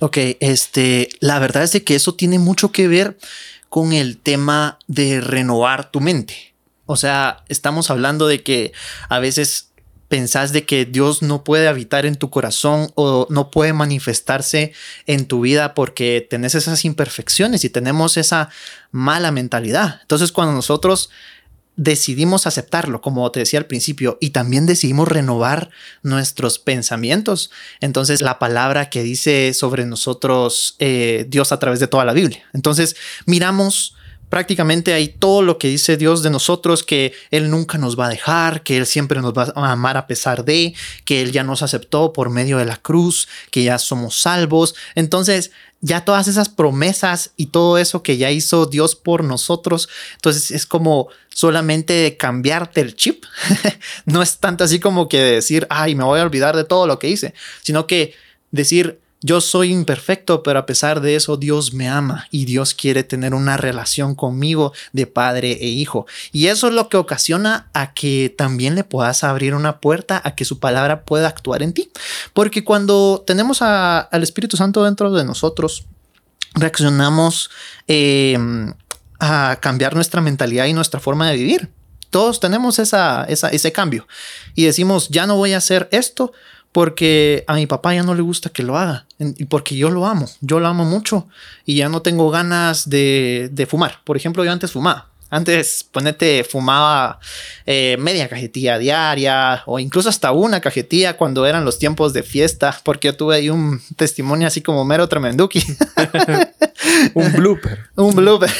Ok, 0.00 0.18
este, 0.40 1.08
la 1.20 1.38
verdad 1.38 1.62
es 1.62 1.72
de 1.72 1.82
que 1.82 1.94
eso 1.94 2.14
tiene 2.14 2.38
mucho 2.38 2.70
que 2.70 2.86
ver 2.86 3.16
con 3.70 3.94
el 3.94 4.18
tema 4.18 4.78
de 4.88 5.22
renovar 5.22 5.90
tu 5.90 6.02
mente. 6.02 6.54
O 6.84 6.96
sea, 6.96 7.44
estamos 7.48 7.90
hablando 7.90 8.28
de 8.28 8.42
que 8.42 8.72
a 9.08 9.18
veces 9.18 9.70
pensás 10.08 10.52
de 10.52 10.64
que 10.64 10.84
Dios 10.84 11.22
no 11.22 11.44
puede 11.44 11.68
habitar 11.68 12.06
en 12.06 12.16
tu 12.16 12.30
corazón 12.30 12.90
o 12.94 13.26
no 13.30 13.50
puede 13.50 13.72
manifestarse 13.72 14.72
en 15.06 15.26
tu 15.26 15.40
vida 15.40 15.74
porque 15.74 16.26
tenés 16.28 16.54
esas 16.54 16.84
imperfecciones 16.84 17.64
y 17.64 17.70
tenemos 17.70 18.16
esa 18.16 18.48
mala 18.90 19.32
mentalidad. 19.32 19.98
Entonces 20.02 20.32
cuando 20.32 20.54
nosotros 20.54 21.10
decidimos 21.76 22.46
aceptarlo, 22.46 23.02
como 23.02 23.30
te 23.30 23.40
decía 23.40 23.58
al 23.58 23.66
principio, 23.66 24.16
y 24.20 24.30
también 24.30 24.64
decidimos 24.64 25.08
renovar 25.08 25.70
nuestros 26.02 26.58
pensamientos, 26.58 27.50
entonces 27.80 28.22
la 28.22 28.38
palabra 28.38 28.88
que 28.88 29.02
dice 29.02 29.52
sobre 29.52 29.84
nosotros 29.84 30.76
eh, 30.78 31.26
Dios 31.28 31.52
a 31.52 31.58
través 31.58 31.78
de 31.80 31.86
toda 31.86 32.04
la 32.04 32.14
Biblia. 32.14 32.44
Entonces 32.54 32.96
miramos 33.26 33.94
prácticamente 34.28 34.92
hay 34.92 35.08
todo 35.08 35.42
lo 35.42 35.58
que 35.58 35.68
dice 35.68 35.96
Dios 35.96 36.22
de 36.22 36.30
nosotros, 36.30 36.82
que 36.82 37.12
Él 37.30 37.50
nunca 37.50 37.78
nos 37.78 37.98
va 37.98 38.06
a 38.06 38.10
dejar, 38.10 38.62
que 38.62 38.76
Él 38.76 38.86
siempre 38.86 39.20
nos 39.20 39.32
va 39.32 39.52
a 39.54 39.72
amar 39.72 39.96
a 39.96 40.06
pesar 40.06 40.44
de, 40.44 40.74
que 41.04 41.22
Él 41.22 41.32
ya 41.32 41.44
nos 41.44 41.62
aceptó 41.62 42.12
por 42.12 42.30
medio 42.30 42.58
de 42.58 42.64
la 42.64 42.76
cruz, 42.76 43.28
que 43.50 43.62
ya 43.62 43.78
somos 43.78 44.18
salvos. 44.20 44.74
Entonces, 44.94 45.52
ya 45.80 46.04
todas 46.04 46.26
esas 46.26 46.48
promesas 46.48 47.30
y 47.36 47.46
todo 47.46 47.78
eso 47.78 48.02
que 48.02 48.16
ya 48.16 48.30
hizo 48.30 48.66
Dios 48.66 48.96
por 48.96 49.22
nosotros, 49.22 49.88
entonces 50.14 50.50
es 50.50 50.66
como 50.66 51.08
solamente 51.28 52.16
cambiarte 52.16 52.80
el 52.80 52.96
chip. 52.96 53.24
no 54.06 54.22
es 54.22 54.38
tanto 54.38 54.64
así 54.64 54.80
como 54.80 55.08
que 55.08 55.20
decir, 55.20 55.66
ay, 55.70 55.94
me 55.94 56.04
voy 56.04 56.20
a 56.20 56.24
olvidar 56.24 56.56
de 56.56 56.64
todo 56.64 56.86
lo 56.86 56.98
que 56.98 57.08
hice, 57.08 57.34
sino 57.62 57.86
que 57.86 58.14
decir, 58.50 58.98
yo 59.22 59.40
soy 59.40 59.72
imperfecto, 59.72 60.42
pero 60.42 60.58
a 60.58 60.66
pesar 60.66 61.00
de 61.00 61.16
eso 61.16 61.36
Dios 61.36 61.72
me 61.72 61.88
ama 61.88 62.26
y 62.30 62.44
Dios 62.44 62.74
quiere 62.74 63.02
tener 63.02 63.34
una 63.34 63.56
relación 63.56 64.14
conmigo 64.14 64.72
de 64.92 65.06
padre 65.06 65.52
e 65.52 65.66
hijo. 65.66 66.06
Y 66.32 66.48
eso 66.48 66.68
es 66.68 66.74
lo 66.74 66.88
que 66.88 66.96
ocasiona 66.96 67.68
a 67.72 67.94
que 67.94 68.34
también 68.36 68.74
le 68.74 68.84
puedas 68.84 69.24
abrir 69.24 69.54
una 69.54 69.80
puerta 69.80 70.20
a 70.22 70.34
que 70.34 70.44
su 70.44 70.58
palabra 70.58 71.04
pueda 71.04 71.28
actuar 71.28 71.62
en 71.62 71.72
ti. 71.72 71.90
Porque 72.34 72.62
cuando 72.62 73.24
tenemos 73.26 73.62
al 73.62 74.22
Espíritu 74.22 74.56
Santo 74.56 74.84
dentro 74.84 75.10
de 75.10 75.24
nosotros, 75.24 75.86
reaccionamos 76.54 77.50
em, 77.86 78.74
a 79.18 79.58
cambiar 79.60 79.94
nuestra 79.94 80.20
mentalidad 80.20 80.66
y 80.66 80.74
nuestra 80.74 81.00
forma 81.00 81.28
de 81.30 81.36
vivir. 81.36 81.70
Todos 82.10 82.38
tenemos 82.38 82.78
esa, 82.78 83.24
ese 83.24 83.72
cambio 83.72 84.06
y 84.54 84.64
decimos, 84.64 85.08
ya 85.08 85.26
no 85.26 85.36
voy 85.36 85.54
a 85.54 85.58
hacer 85.58 85.88
esto 85.90 86.32
porque 86.76 87.42
a 87.46 87.54
mi 87.54 87.66
papá 87.66 87.94
ya 87.94 88.02
no 88.02 88.14
le 88.14 88.20
gusta 88.20 88.50
que 88.50 88.62
lo 88.62 88.76
haga 88.76 89.06
y 89.18 89.46
porque 89.46 89.74
yo 89.74 89.88
lo 89.88 90.04
amo, 90.04 90.28
yo 90.42 90.60
lo 90.60 90.66
amo 90.66 90.84
mucho 90.84 91.26
y 91.64 91.76
ya 91.76 91.88
no 91.88 92.02
tengo 92.02 92.30
ganas 92.30 92.90
de, 92.90 93.66
fumar. 93.66 94.00
Por 94.04 94.18
ejemplo, 94.18 94.44
yo 94.44 94.52
antes 94.52 94.72
fumaba. 94.72 95.08
Antes, 95.30 95.86
ponete, 95.90 96.44
fumaba 96.44 97.18
eh, 97.64 97.96
media 97.98 98.28
cajetilla 98.28 98.76
diaria 98.76 99.62
o 99.64 99.78
incluso 99.78 100.10
hasta 100.10 100.32
una 100.32 100.60
cajetilla 100.60 101.16
cuando 101.16 101.46
eran 101.46 101.64
los 101.64 101.78
tiempos 101.78 102.12
de 102.12 102.22
fiesta, 102.22 102.78
porque 102.84 103.08
yo 103.08 103.16
tuve 103.16 103.36
ahí 103.36 103.48
un 103.48 103.80
testimonio 103.96 104.46
así 104.46 104.60
como 104.60 104.84
mero 104.84 105.08
tremenduki. 105.08 105.64
un 107.14 107.32
blooper. 107.32 107.86
un 107.96 108.14
blooper, 108.14 108.52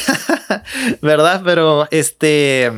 ¿verdad? 1.02 1.42
Pero 1.44 1.86
este, 1.90 2.72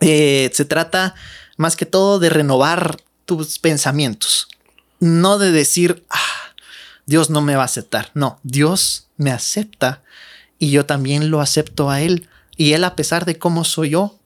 eh, 0.00 0.50
se 0.54 0.64
trata 0.64 1.14
más 1.58 1.76
que 1.76 1.84
todo 1.84 2.18
de 2.18 2.30
renovar 2.30 2.96
tus 3.28 3.58
pensamientos. 3.58 4.48
No 5.00 5.36
de 5.38 5.52
decir, 5.52 6.02
ah, 6.08 6.54
Dios 7.04 7.28
no 7.28 7.42
me 7.42 7.56
va 7.56 7.62
a 7.62 7.66
aceptar. 7.66 8.10
No, 8.14 8.40
Dios 8.42 9.08
me 9.18 9.30
acepta 9.30 10.02
y 10.58 10.70
yo 10.70 10.86
también 10.86 11.30
lo 11.30 11.42
acepto 11.42 11.90
a 11.90 12.00
Él. 12.00 12.26
Y 12.56 12.72
Él, 12.72 12.84
a 12.84 12.96
pesar 12.96 13.26
de 13.26 13.38
cómo 13.38 13.64
soy 13.64 13.90
yo, 13.90 14.18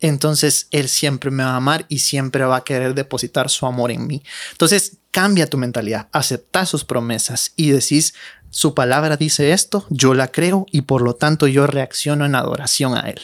entonces 0.00 0.68
Él 0.70 0.88
siempre 0.88 1.32
me 1.32 1.42
va 1.42 1.50
a 1.50 1.56
amar 1.56 1.86
y 1.88 1.98
siempre 1.98 2.44
va 2.44 2.58
a 2.58 2.64
querer 2.64 2.94
depositar 2.94 3.50
su 3.50 3.66
amor 3.66 3.90
en 3.90 4.06
mí. 4.06 4.22
Entonces, 4.52 4.98
cambia 5.10 5.50
tu 5.50 5.58
mentalidad, 5.58 6.06
aceptas 6.12 6.68
sus 6.68 6.84
promesas 6.84 7.52
y 7.56 7.70
decís, 7.70 8.14
su 8.50 8.74
palabra 8.74 9.16
dice 9.16 9.50
esto, 9.50 9.86
yo 9.90 10.14
la 10.14 10.28
creo 10.28 10.66
y 10.70 10.82
por 10.82 11.02
lo 11.02 11.16
tanto 11.16 11.48
yo 11.48 11.66
reacciono 11.66 12.24
en 12.24 12.36
adoración 12.36 12.96
a 12.96 13.10
Él. 13.10 13.20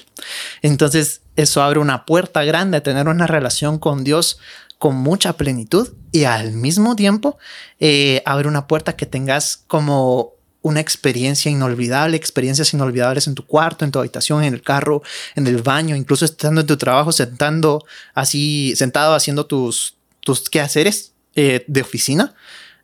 Entonces 0.62 1.20
eso 1.36 1.62
abre 1.62 1.78
una 1.78 2.04
puerta 2.04 2.44
grande 2.44 2.78
a 2.78 2.82
tener 2.82 3.08
una 3.08 3.26
relación 3.26 3.78
con 3.78 4.04
Dios 4.04 4.38
con 4.82 4.96
mucha 4.96 5.34
plenitud 5.34 5.90
y 6.10 6.24
al 6.24 6.54
mismo 6.54 6.96
tiempo 6.96 7.38
eh, 7.78 8.20
abre 8.26 8.48
una 8.48 8.66
puerta 8.66 8.96
que 8.96 9.06
tengas 9.06 9.62
como 9.68 10.32
una 10.60 10.80
experiencia 10.80 11.52
inolvidable, 11.52 12.16
experiencias 12.16 12.74
inolvidables 12.74 13.28
en 13.28 13.36
tu 13.36 13.46
cuarto, 13.46 13.84
en 13.84 13.92
tu 13.92 14.00
habitación, 14.00 14.42
en 14.42 14.54
el 14.54 14.60
carro, 14.60 15.04
en 15.36 15.46
el 15.46 15.62
baño, 15.62 15.94
incluso 15.94 16.24
estando 16.24 16.62
en 16.62 16.66
tu 16.66 16.76
trabajo, 16.78 17.12
sentando 17.12 17.84
así, 18.12 18.74
sentado 18.74 19.14
haciendo 19.14 19.46
tus, 19.46 19.94
tus 20.18 20.50
quehaceres 20.50 21.12
eh, 21.36 21.64
de 21.68 21.80
oficina. 21.80 22.34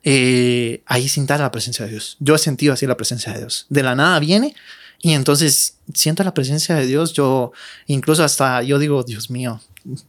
Eh, 0.01 0.83
ahí 0.85 1.09
sintas 1.09 1.41
la 1.41 1.51
presencia 1.51 1.83
de 1.83 1.91
Dios. 1.91 2.15
Yo 2.21 2.33
he 2.33 2.39
sentido 2.39 2.71
así 2.71 2.87
la 2.87 2.95
presencia 2.95 3.33
de 3.33 3.39
Dios. 3.39 3.65
De 3.67 3.83
la 3.83 3.93
nada 3.95 4.19
viene 4.19 4.55
y 5.01 5.13
entonces 5.13 5.77
siento 5.93 6.23
la 6.23 6.33
presencia 6.33 6.75
de 6.75 6.85
Dios. 6.85 7.13
Yo 7.13 7.51
incluso 7.87 8.23
hasta 8.23 8.61
yo 8.63 8.79
digo, 8.79 9.03
Dios 9.03 9.29
mío, 9.29 9.61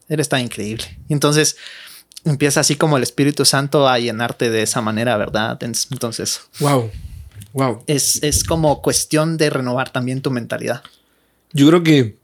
eres 0.08 0.28
tan 0.28 0.40
increíble. 0.40 0.98
Entonces 1.08 1.56
empieza 2.24 2.60
así 2.60 2.76
como 2.76 2.96
el 2.96 3.02
Espíritu 3.02 3.44
Santo 3.44 3.88
a 3.88 3.98
llenarte 3.98 4.50
de 4.50 4.62
esa 4.62 4.80
manera, 4.80 5.16
¿verdad? 5.16 5.58
Entonces, 5.62 6.40
wow. 6.58 6.90
Wow. 7.52 7.82
Es, 7.86 8.22
es 8.22 8.44
como 8.44 8.80
cuestión 8.80 9.36
de 9.36 9.50
renovar 9.50 9.90
también 9.90 10.22
tu 10.22 10.30
mentalidad. 10.30 10.82
Yo 11.52 11.66
creo 11.66 11.82
que 11.82 12.16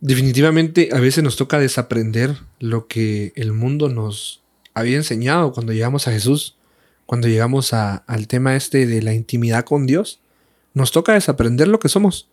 definitivamente 0.00 0.88
a 0.92 0.98
veces 0.98 1.22
nos 1.22 1.36
toca 1.36 1.58
desaprender 1.58 2.36
lo 2.58 2.88
que 2.88 3.32
el 3.36 3.52
mundo 3.52 3.88
nos 3.88 4.42
había 4.72 4.96
enseñado 4.96 5.52
cuando 5.52 5.72
llegamos 5.72 6.08
a 6.08 6.12
Jesús, 6.12 6.56
cuando 7.06 7.28
llegamos 7.28 7.72
al 7.72 8.26
tema 8.26 8.56
este 8.56 8.86
de 8.86 9.02
la 9.02 9.14
intimidad 9.14 9.64
con 9.64 9.86
Dios. 9.86 10.20
Nos 10.74 10.92
toca 10.92 11.14
desaprender 11.14 11.68
lo 11.68 11.78
que 11.78 11.88
somos, 11.88 12.28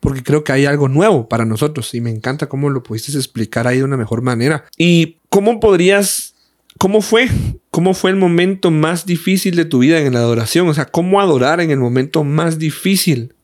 porque 0.00 0.22
creo 0.22 0.44
que 0.44 0.52
hay 0.52 0.66
algo 0.66 0.88
nuevo 0.88 1.28
para 1.28 1.44
nosotros 1.44 1.94
y 1.94 2.00
me 2.00 2.10
encanta 2.10 2.48
cómo 2.48 2.68
lo 2.68 2.82
pudiste 2.82 3.12
explicar 3.12 3.66
ahí 3.66 3.78
de 3.78 3.84
una 3.84 3.96
mejor 3.96 4.22
manera. 4.22 4.66
¿Y 4.76 5.16
cómo 5.30 5.60
podrías 5.60 6.36
¿Cómo 6.78 7.00
fue? 7.00 7.28
¿Cómo 7.70 7.94
fue 7.94 8.10
el 8.10 8.16
momento 8.16 8.70
más 8.70 9.06
difícil 9.06 9.56
de 9.56 9.64
tu 9.64 9.78
vida 9.78 9.98
en 10.00 10.12
la 10.12 10.20
adoración? 10.20 10.68
O 10.68 10.74
sea, 10.74 10.86
¿cómo 10.86 11.20
adorar 11.20 11.60
en 11.60 11.70
el 11.70 11.78
momento 11.78 12.22
más 12.22 12.58
difícil 12.58 13.34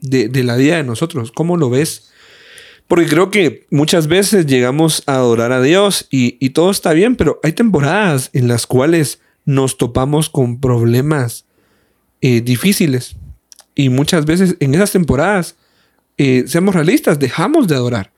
de, 0.00 0.28
la 0.42 0.56
vida 0.56 0.76
de 0.76 0.82
nosotros? 0.82 1.30
¿Cómo 1.30 1.56
lo 1.56 1.70
ves? 1.70 2.10
Porque 2.88 3.06
creo 3.06 3.30
que 3.30 3.66
muchas 3.70 4.08
veces 4.08 4.46
llegamos 4.46 5.04
a 5.06 5.14
adorar 5.14 5.52
a 5.52 5.62
Dios 5.62 6.08
y, 6.10 6.50
todo 6.50 6.70
está 6.70 6.92
bien, 6.92 7.14
pero 7.14 7.38
hay 7.44 7.52
temporadas 7.52 8.30
en 8.32 8.48
las 8.48 8.66
cuales 8.66 9.20
nos 9.44 9.78
topamos 9.78 10.28
con 10.28 10.60
problemas 10.60 11.46
eh, 12.20 12.40
difíciles. 12.40 13.16
Y 13.74 13.88
muchas 13.88 14.26
veces 14.26 14.56
en 14.60 14.74
esas 14.74 14.92
temporadas, 14.92 15.56
eh, 16.18 16.44
seamos 16.46 16.74
realistas, 16.74 17.18
dejamos 17.18 17.68
de 17.68 17.74
adorar. 17.74 18.12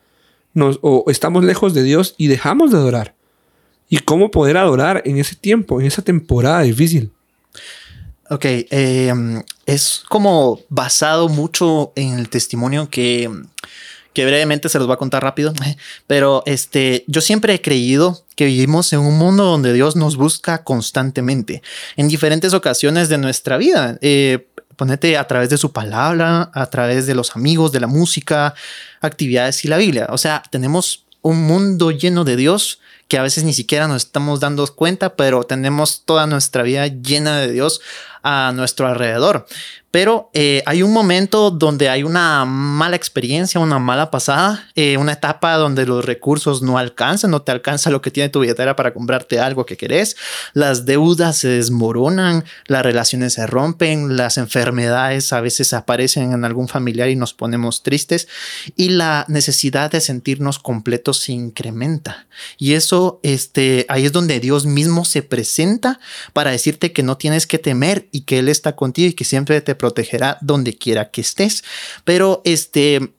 Nos, 0.52 0.78
o 0.82 1.04
estamos 1.08 1.44
lejos 1.44 1.74
de 1.74 1.82
Dios 1.82 2.14
y 2.16 2.28
dejamos 2.28 2.70
de 2.70 2.78
adorar 2.78 3.14
y 3.88 3.98
cómo 3.98 4.30
poder 4.30 4.56
adorar 4.56 5.02
en 5.04 5.18
ese 5.18 5.36
tiempo, 5.36 5.80
en 5.80 5.86
esa 5.86 6.02
temporada 6.02 6.62
difícil. 6.62 7.12
Ok, 8.30 8.44
em, 8.70 9.42
es 9.66 10.02
como 10.08 10.60
basado 10.68 11.28
mucho 11.28 11.92
en 11.94 12.18
el 12.18 12.28
testimonio 12.28 12.88
que, 12.88 13.30
que 14.12 14.24
brevemente 14.24 14.68
se 14.68 14.78
los 14.78 14.86
voy 14.86 14.94
a 14.94 14.98
contar 14.98 15.22
rápido, 15.22 15.52
pero 16.06 16.42
este, 16.46 17.04
yo 17.06 17.20
siempre 17.20 17.54
he 17.54 17.60
creído 17.60 18.24
que 18.34 18.46
vivimos 18.46 18.92
en 18.92 19.00
un 19.00 19.18
mundo 19.18 19.44
donde 19.44 19.72
Dios 19.72 19.94
nos 19.94 20.16
busca 20.16 20.64
constantemente, 20.64 21.62
en 21.96 22.08
diferentes 22.08 22.54
ocasiones 22.54 23.08
de 23.08 23.18
nuestra 23.18 23.58
vida. 23.58 23.98
Eh, 24.00 24.48
ponete 24.76 25.16
a 25.16 25.26
través 25.26 25.50
de 25.50 25.58
su 25.58 25.72
palabra, 25.72 26.50
a 26.54 26.66
través 26.66 27.06
de 27.06 27.14
los 27.14 27.34
amigos, 27.36 27.72
de 27.72 27.80
la 27.80 27.86
música, 27.86 28.54
actividades 29.00 29.64
y 29.64 29.68
la 29.68 29.76
Biblia. 29.76 30.06
O 30.10 30.18
sea, 30.18 30.42
tenemos 30.50 31.04
un 31.22 31.42
mundo 31.42 31.90
lleno 31.90 32.24
de 32.24 32.36
Dios 32.36 32.80
que 33.08 33.18
a 33.18 33.22
veces 33.22 33.44
ni 33.44 33.52
siquiera 33.52 33.88
nos 33.88 34.04
estamos 34.04 34.40
dando 34.40 34.66
cuenta, 34.74 35.16
pero 35.16 35.44
tenemos 35.44 36.02
toda 36.04 36.26
nuestra 36.26 36.62
vida 36.62 36.86
llena 36.86 37.38
de 37.38 37.52
Dios 37.52 37.80
a 38.24 38.52
nuestro 38.52 38.88
alrededor. 38.88 39.46
Pero 39.94 40.28
eh, 40.34 40.60
hay 40.66 40.82
un 40.82 40.92
momento 40.92 41.52
donde 41.52 41.88
hay 41.88 42.02
una 42.02 42.44
mala 42.44 42.96
experiencia, 42.96 43.60
una 43.60 43.78
mala 43.78 44.10
pasada, 44.10 44.68
eh, 44.74 44.96
una 44.96 45.12
etapa 45.12 45.54
donde 45.56 45.86
los 45.86 46.04
recursos 46.04 46.62
no 46.62 46.78
alcanzan, 46.78 47.30
no 47.30 47.42
te 47.42 47.52
alcanza 47.52 47.90
lo 47.90 48.02
que 48.02 48.10
tiene 48.10 48.28
tu 48.28 48.40
billetera 48.40 48.74
para 48.74 48.92
comprarte 48.92 49.38
algo 49.38 49.64
que 49.66 49.76
querés, 49.76 50.16
las 50.52 50.84
deudas 50.84 51.36
se 51.36 51.46
desmoronan, 51.46 52.42
las 52.66 52.82
relaciones 52.82 53.34
se 53.34 53.46
rompen, 53.46 54.16
las 54.16 54.36
enfermedades 54.36 55.32
a 55.32 55.40
veces 55.40 55.72
aparecen 55.72 56.32
en 56.32 56.44
algún 56.44 56.66
familiar 56.66 57.08
y 57.08 57.14
nos 57.14 57.32
ponemos 57.32 57.84
tristes 57.84 58.26
y 58.74 58.88
la 58.88 59.24
necesidad 59.28 59.92
de 59.92 60.00
sentirnos 60.00 60.58
completos 60.58 61.18
se 61.18 61.30
incrementa. 61.30 62.26
Y 62.58 62.72
eso, 62.72 63.20
este, 63.22 63.86
ahí 63.88 64.06
es 64.06 64.12
donde 64.12 64.40
Dios 64.40 64.66
mismo 64.66 65.04
se 65.04 65.22
presenta 65.22 66.00
para 66.32 66.50
decirte 66.50 66.92
que 66.92 67.04
no 67.04 67.16
tienes 67.16 67.46
que 67.46 67.60
temer 67.60 68.08
y 68.14 68.20
que 68.20 68.38
Él 68.38 68.48
está 68.48 68.76
contigo 68.76 69.08
y 69.08 69.14
que 69.14 69.24
siempre 69.24 69.60
te 69.60 69.74
protegerá 69.74 70.38
donde 70.40 70.78
quiera 70.78 71.10
que 71.10 71.20
estés. 71.20 71.64
Pero 72.04 72.40
este... 72.44 73.12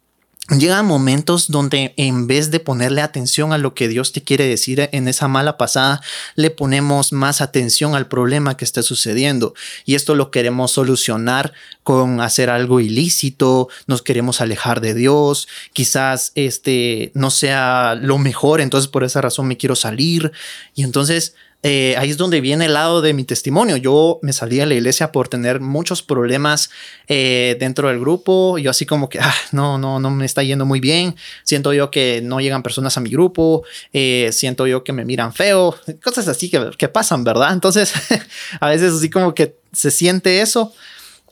Llegan 0.59 0.85
momentos 0.85 1.49
donde 1.49 1.95
en 1.97 2.27
vez 2.27 2.51
de 2.51 2.59
ponerle 2.59 3.01
atención 3.01 3.51
a 3.51 3.57
lo 3.57 3.73
que 3.73 3.87
Dios 3.87 4.11
te 4.11 4.21
quiere 4.21 4.45
decir 4.45 4.89
en 4.91 5.07
esa 5.07 5.27
mala 5.27 5.57
pasada, 5.57 6.01
le 6.35 6.51
ponemos 6.51 7.11
más 7.13 7.41
atención 7.41 7.95
al 7.95 8.05
problema 8.07 8.55
que 8.55 8.63
está 8.63 8.83
sucediendo. 8.83 9.55
Y 9.85 9.95
esto 9.95 10.13
lo 10.13 10.29
queremos 10.29 10.71
solucionar 10.71 11.51
con 11.81 12.21
hacer 12.21 12.51
algo 12.51 12.79
ilícito, 12.79 13.69
nos 13.87 14.03
queremos 14.03 14.39
alejar 14.39 14.81
de 14.81 14.93
Dios, 14.93 15.47
quizás 15.73 16.31
este 16.35 17.11
no 17.15 17.31
sea 17.31 17.95
lo 17.95 18.19
mejor, 18.19 18.61
entonces 18.61 18.87
por 18.87 19.03
esa 19.03 19.21
razón 19.21 19.47
me 19.47 19.57
quiero 19.57 19.75
salir. 19.75 20.31
Y 20.75 20.83
entonces 20.83 21.33
eh, 21.63 21.95
ahí 21.97 22.12
es 22.12 22.17
donde 22.17 22.41
viene 22.41 22.65
el 22.65 22.74
lado 22.74 23.01
de 23.01 23.13
mi 23.13 23.24
testimonio. 23.24 23.75
Yo 23.77 24.19
me 24.21 24.33
salí 24.33 24.57
de 24.57 24.67
la 24.67 24.75
iglesia 24.75 25.12
por 25.12 25.29
tener 25.29 25.59
muchos 25.59 26.03
problemas 26.03 26.69
eh, 27.07 27.57
dentro 27.59 27.88
del 27.88 28.00
grupo. 28.00 28.59
Yo 28.59 28.69
así 28.69 28.85
como 28.85 29.09
que, 29.09 29.19
ah, 29.19 29.33
no, 29.51 29.79
no, 29.79 30.00
no 30.00 30.12
me 30.12 30.25
está 30.25 30.43
yendo 30.43 30.65
muy 30.65 30.79
bien. 30.79 31.15
Siento 31.43 31.74
yo 31.74 31.89
que 31.89 32.21
no 32.24 32.39
llegan 32.39 32.62
personas 32.62 32.97
a 32.97 33.01
mi 33.01 33.09
grupo. 33.09 33.63
Eh, 33.93 34.29
siento 34.31 34.67
yo 34.67 34.83
que 34.83 34.93
me 34.93 35.05
miran 35.05 35.33
feo. 35.33 35.75
Cosas 36.03 36.27
así 36.27 36.51
que, 36.51 36.69
que 36.77 36.88
pasan, 36.88 37.24
¿verdad? 37.24 37.53
Entonces, 37.53 37.93
a 38.59 38.69
veces 38.69 38.93
así 38.93 39.09
como 39.09 39.33
que 39.33 39.55
se 39.74 39.89
siente 39.89 40.41
eso 40.41 40.71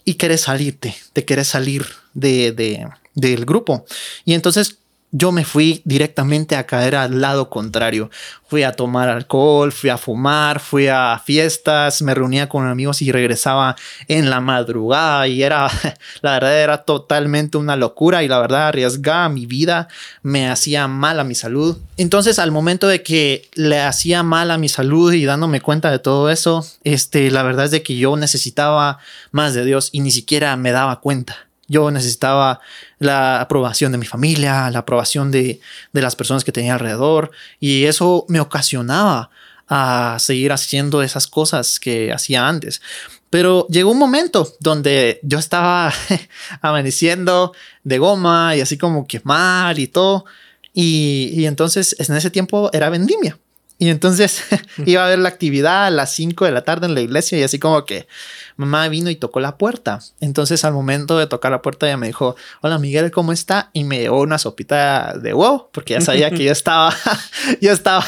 y 0.04 0.16
quieres 0.16 0.42
salirte, 0.42 0.96
te 1.14 1.26
quieres 1.26 1.48
salir 1.48 1.86
de, 2.14 2.52
de, 2.52 2.88
del 3.14 3.46
grupo. 3.46 3.86
Y 4.26 4.34
entonces 4.34 4.78
yo 5.16 5.32
me 5.32 5.46
fui 5.46 5.84
directamente 5.86 6.56
a 6.56 6.66
caer 6.66 6.96
al 6.96 7.22
lado 7.22 7.48
contrario. 7.52 8.10
Fui 8.48 8.64
a 8.64 8.72
tomar 8.72 9.10
alcohol, 9.10 9.72
fui 9.72 9.92
a 9.92 9.98
fumar, 10.00 10.60
fui 10.60 10.88
a 10.88 11.22
fiestas, 11.24 12.02
me 12.02 12.16
reunía 12.16 12.50
con 12.50 12.68
amigos 12.68 13.04
y 13.04 13.12
regresaba 13.12 13.76
en 14.08 14.32
la 14.32 14.42
madrugada 14.42 15.28
y 15.28 15.44
era, 15.44 15.70
la 16.22 16.32
verdad 16.32 16.60
era 16.60 16.78
totalmente 16.80 17.60
una 17.60 17.76
locura 17.76 18.24
y 18.24 18.28
la 18.28 18.40
verdad 18.40 18.70
arriesgaba 18.70 19.30
mi 19.30 19.46
vida, 19.46 19.88
me 20.24 20.50
hacía 20.50 20.88
mal 20.88 21.20
a 21.20 21.24
mi 21.24 21.36
salud. 21.36 21.78
Entonces 21.98 22.40
al 22.40 22.52
momento 22.52 22.88
de 22.88 23.04
que 23.04 23.48
le 23.54 23.82
hacía 23.82 24.24
mal 24.24 24.50
a 24.50 24.58
mi 24.58 24.68
salud 24.68 25.14
y 25.14 25.26
dándome 25.26 25.62
cuenta 25.62 25.92
de 25.92 26.00
todo 26.00 26.32
eso, 26.32 26.66
este, 26.84 27.30
la 27.30 27.44
verdad 27.44 27.66
es 27.66 27.72
de 27.72 27.84
que 27.84 27.96
yo 27.96 28.16
necesitaba 28.18 28.98
más 29.32 29.54
de 29.54 29.64
Dios 29.64 29.90
y 29.92 30.00
ni 30.00 30.10
siquiera 30.10 30.58
me 30.58 30.72
daba 30.72 31.02
cuenta. 31.02 31.53
Yo 31.68 31.92
necesitaba 31.92 32.60
la 33.00 33.40
aprobación 33.40 33.92
de 33.92 33.98
mi 33.98 34.06
familia, 34.06 34.70
la 34.70 34.80
aprobación 34.80 35.32
de, 35.32 35.62
las 35.94 36.16
personas 36.16 36.44
que 36.44 36.52
tenía 36.52 36.74
alrededor 36.74 37.32
y 37.60 37.86
eso 37.86 38.26
me 38.28 38.40
ocasionaba 38.40 39.30
a 39.68 40.18
seguir 40.20 40.52
haciendo 40.52 41.02
esas 41.02 41.28
cosas 41.28 41.80
que 41.80 42.12
hacía 42.12 42.48
antes. 42.48 42.82
Pero 43.30 43.66
llegó 43.70 43.92
un 43.92 43.98
momento 43.98 44.54
donde 44.60 45.20
yo 45.24 45.40
estaba 45.40 45.92
amaneciendo 46.62 47.54
de 47.84 47.98
goma 47.98 48.56
y 48.56 48.62
así 48.62 48.78
como 48.78 49.08
que 49.08 49.22
mal 49.24 49.80
y 49.80 49.88
todo. 49.88 50.26
Y, 50.74 51.32
y 51.34 51.46
entonces 51.46 51.96
en 51.98 52.16
ese 52.16 52.30
tiempo 52.30 52.70
era 52.74 52.90
vendimia. 52.90 53.38
Y 53.80 53.90
entonces 53.90 54.44
iba 54.86 55.06
a 55.06 55.10
ver 55.10 55.20
la 55.20 55.30
actividad 55.30 55.86
a 55.86 55.90
las 55.90 56.14
5 56.14 56.46
de 56.46 56.52
la 56.52 56.64
tarde 56.64 56.86
en 56.86 56.94
la 56.94 57.02
iglesia 57.02 57.38
y 57.38 57.44
así 57.44 57.60
como 57.60 57.86
que 57.86 58.08
mamá 58.56 58.88
vino 58.88 59.10
y 59.10 59.16
tocó 59.16 59.40
la 59.40 59.58
puerta. 59.58 60.00
Entonces 60.20 60.64
al 60.64 60.74
momento 60.74 61.18
de 61.18 61.28
tocar 61.28 61.52
la 61.52 61.62
puerta 61.62 61.88
ella 61.88 61.98
me 61.98 62.08
dijo, 62.08 62.36
hola 62.62 62.78
Miguel, 62.80 63.12
¿cómo 63.12 63.32
está? 63.32 63.72
Y 63.74 63.84
me 63.84 64.00
dio 64.00 64.16
una 64.16 64.38
sopita 64.38 65.18
de 65.18 65.34
huevo 65.34 65.70
porque 65.74 65.96
ya 65.96 66.02
sabía 66.02 66.32
que 66.32 66.44
yo 66.44 66.52
estaba, 66.54 66.96
yo 67.62 67.72
estaba 67.72 68.06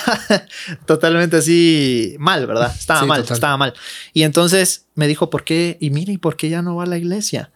totalmente 0.86 1.38
así 1.38 2.16
mal, 2.20 2.46
¿verdad? 2.48 2.74
Estaba 2.78 3.06
mal, 3.06 3.22
estaba 3.22 3.58
mal. 3.58 3.74
Y 4.14 4.24
entonces 4.24 4.86
me 4.96 5.08
dijo, 5.08 5.30
¿por 5.30 5.44
qué? 5.44 5.78
Y 5.80 5.90
mire, 5.90 6.14
¿y 6.14 6.18
por 6.18 6.38
qué 6.38 6.50
ya 6.50 6.62
no 6.62 6.76
va 6.76 6.84
a 6.84 6.88
la 6.88 6.98
iglesia? 6.98 7.52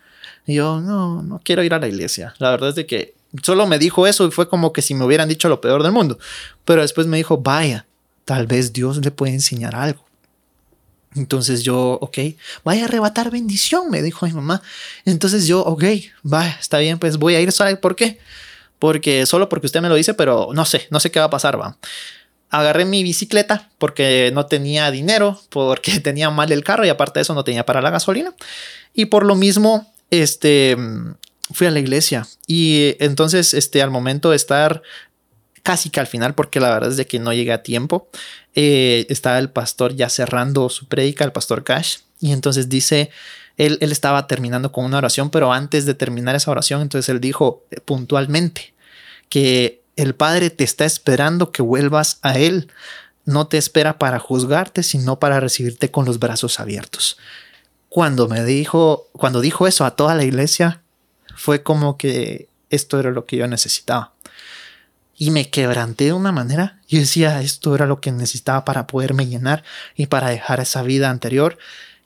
Y 0.46 0.56
yo, 0.56 0.82
no, 0.82 1.22
no 1.22 1.40
quiero 1.44 1.64
ir 1.64 1.74
a 1.74 1.80
la 1.80 1.88
iglesia. 1.88 2.34
La 2.40 2.50
verdad 2.50 2.70
es 2.70 2.76
de 2.76 2.86
que 2.86 3.14
solo 3.44 3.68
me 3.68 3.78
dijo 3.78 4.08
eso 4.08 4.28
y 4.28 4.32
fue 4.32 4.50
como 4.50 4.74
que 4.74 4.82
si 4.82 4.96
me 4.96 5.06
hubieran 5.06 5.30
dicho 5.30 5.50
lo 5.50 5.62
peor 5.62 5.84
del 5.84 5.92
mundo. 5.92 6.18
Pero 6.66 6.82
después 6.82 7.08
me 7.08 7.18
dijo, 7.18 7.38
vaya, 7.38 7.86
tal 8.30 8.46
vez 8.46 8.74
Dios 8.74 9.04
le 9.04 9.10
puede 9.10 9.34
enseñar 9.34 9.76
algo. 9.76 10.06
Entonces 11.16 11.64
yo, 11.64 11.98
ok, 12.00 12.20
vaya 12.64 12.84
a 12.84 12.86
arrebatar 12.86 13.32
bendición, 13.32 13.90
me 13.90 14.04
dijo 14.04 14.28
mi 14.28 14.34
mamá. 14.34 14.62
Entonces 15.04 15.48
yo, 15.48 15.62
ok, 15.62 15.84
va, 16.32 16.46
está 16.46 16.78
bien, 16.78 17.00
pues 17.00 17.18
voy 17.18 17.34
a 17.34 17.42
ir, 17.42 17.52
¿sabe 17.52 17.76
por 17.76 17.96
qué? 17.96 18.20
Porque 18.78 19.26
solo 19.26 19.50
porque 19.50 19.66
usted 19.66 19.82
me 19.82 19.90
lo 19.90 19.96
dice, 19.96 20.14
pero 20.14 20.50
no 20.54 20.64
sé, 20.66 20.86
no 20.92 21.00
sé 21.00 21.10
qué 21.10 21.18
va 21.18 21.26
a 21.26 21.32
pasar, 21.32 21.60
va. 21.60 21.76
Agarré 22.52 22.86
mi 22.86 23.02
bicicleta 23.02 23.72
porque 23.80 24.30
no 24.32 24.46
tenía 24.46 24.92
dinero, 24.92 25.42
porque 25.50 26.00
tenía 26.00 26.30
mal 26.30 26.52
el 26.52 26.64
carro 26.64 26.86
y 26.86 26.90
aparte 26.90 27.18
de 27.18 27.24
eso 27.24 27.34
no 27.34 27.44
tenía 27.44 27.66
para 27.66 27.82
la 27.82 27.90
gasolina. 27.90 28.36
Y 28.94 29.06
por 29.06 29.26
lo 29.26 29.34
mismo, 29.34 29.92
este, 30.12 30.78
fui 31.52 31.66
a 31.66 31.72
la 31.72 31.80
iglesia. 31.80 32.28
Y 32.46 32.96
entonces, 33.00 33.56
este, 33.56 33.82
al 33.82 33.90
momento 33.90 34.30
de 34.30 34.36
estar 34.36 34.84
casi 35.70 35.92
que 35.92 36.00
al 36.00 36.08
final, 36.08 36.34
porque 36.34 36.60
la 36.60 36.72
verdad 36.72 36.90
es 36.90 36.98
de 36.98 37.06
que 37.06 37.20
no 37.20 37.32
llegué 37.32 37.54
a 37.54 37.62
tiempo, 37.62 38.10
eh, 38.56 39.06
estaba 39.08 39.38
el 39.38 39.52
pastor 39.52 39.96
ya 39.96 40.10
cerrando 40.10 40.68
su 40.70 40.88
prédica, 40.88 41.24
el 41.24 41.32
pastor 41.32 41.64
Cash, 41.64 41.98
y 42.20 42.32
entonces 42.32 42.70
dice, 42.70 43.12
él, 43.56 43.78
él 43.80 43.92
estaba 43.92 44.26
terminando 44.26 44.72
con 44.72 44.84
una 44.84 44.98
oración, 44.98 45.30
pero 45.30 45.54
antes 45.54 45.86
de 45.86 45.94
terminar 45.94 46.36
esa 46.36 46.50
oración, 46.50 46.82
entonces 46.82 47.08
él 47.10 47.22
dijo 47.22 47.66
eh, 47.70 47.82
puntualmente 47.82 48.74
que 49.30 49.84
el 49.96 50.16
Padre 50.16 50.50
te 50.50 50.64
está 50.64 50.86
esperando 50.86 51.52
que 51.52 51.62
vuelvas 51.62 52.18
a 52.24 52.40
Él. 52.40 52.72
No 53.26 53.46
te 53.46 53.60
espera 53.60 54.00
para 54.00 54.18
juzgarte, 54.18 54.82
sino 54.82 55.20
para 55.20 55.40
recibirte 55.40 55.92
con 55.92 56.06
los 56.06 56.18
brazos 56.18 56.60
abiertos. 56.60 57.20
Cuando 57.90 58.28
me 58.28 58.44
dijo, 58.44 59.08
cuando 59.12 59.40
dijo 59.40 59.68
eso 59.68 59.86
a 59.86 59.96
toda 59.96 60.16
la 60.16 60.24
iglesia, 60.24 60.82
fue 61.36 61.62
como 61.62 61.96
que 61.96 62.48
esto 62.72 63.00
era 63.00 63.12
lo 63.12 63.28
que 63.28 63.38
yo 63.38 63.46
necesitaba 63.46 64.14
y 65.20 65.32
me 65.32 65.50
quebranté 65.50 66.06
de 66.06 66.14
una 66.14 66.32
manera. 66.32 66.80
Yo 66.88 66.98
decía, 66.98 67.42
esto 67.42 67.76
era 67.76 67.86
lo 67.86 68.00
que 68.00 68.12
necesitaba 68.12 68.64
para 68.64 68.88
poderme 68.88 69.28
llenar 69.28 69.64
y 69.96 70.08
para 70.08 70.30
dejar 70.30 70.62
esa 70.62 70.82
vida 70.82 71.10
anterior. 71.10 71.58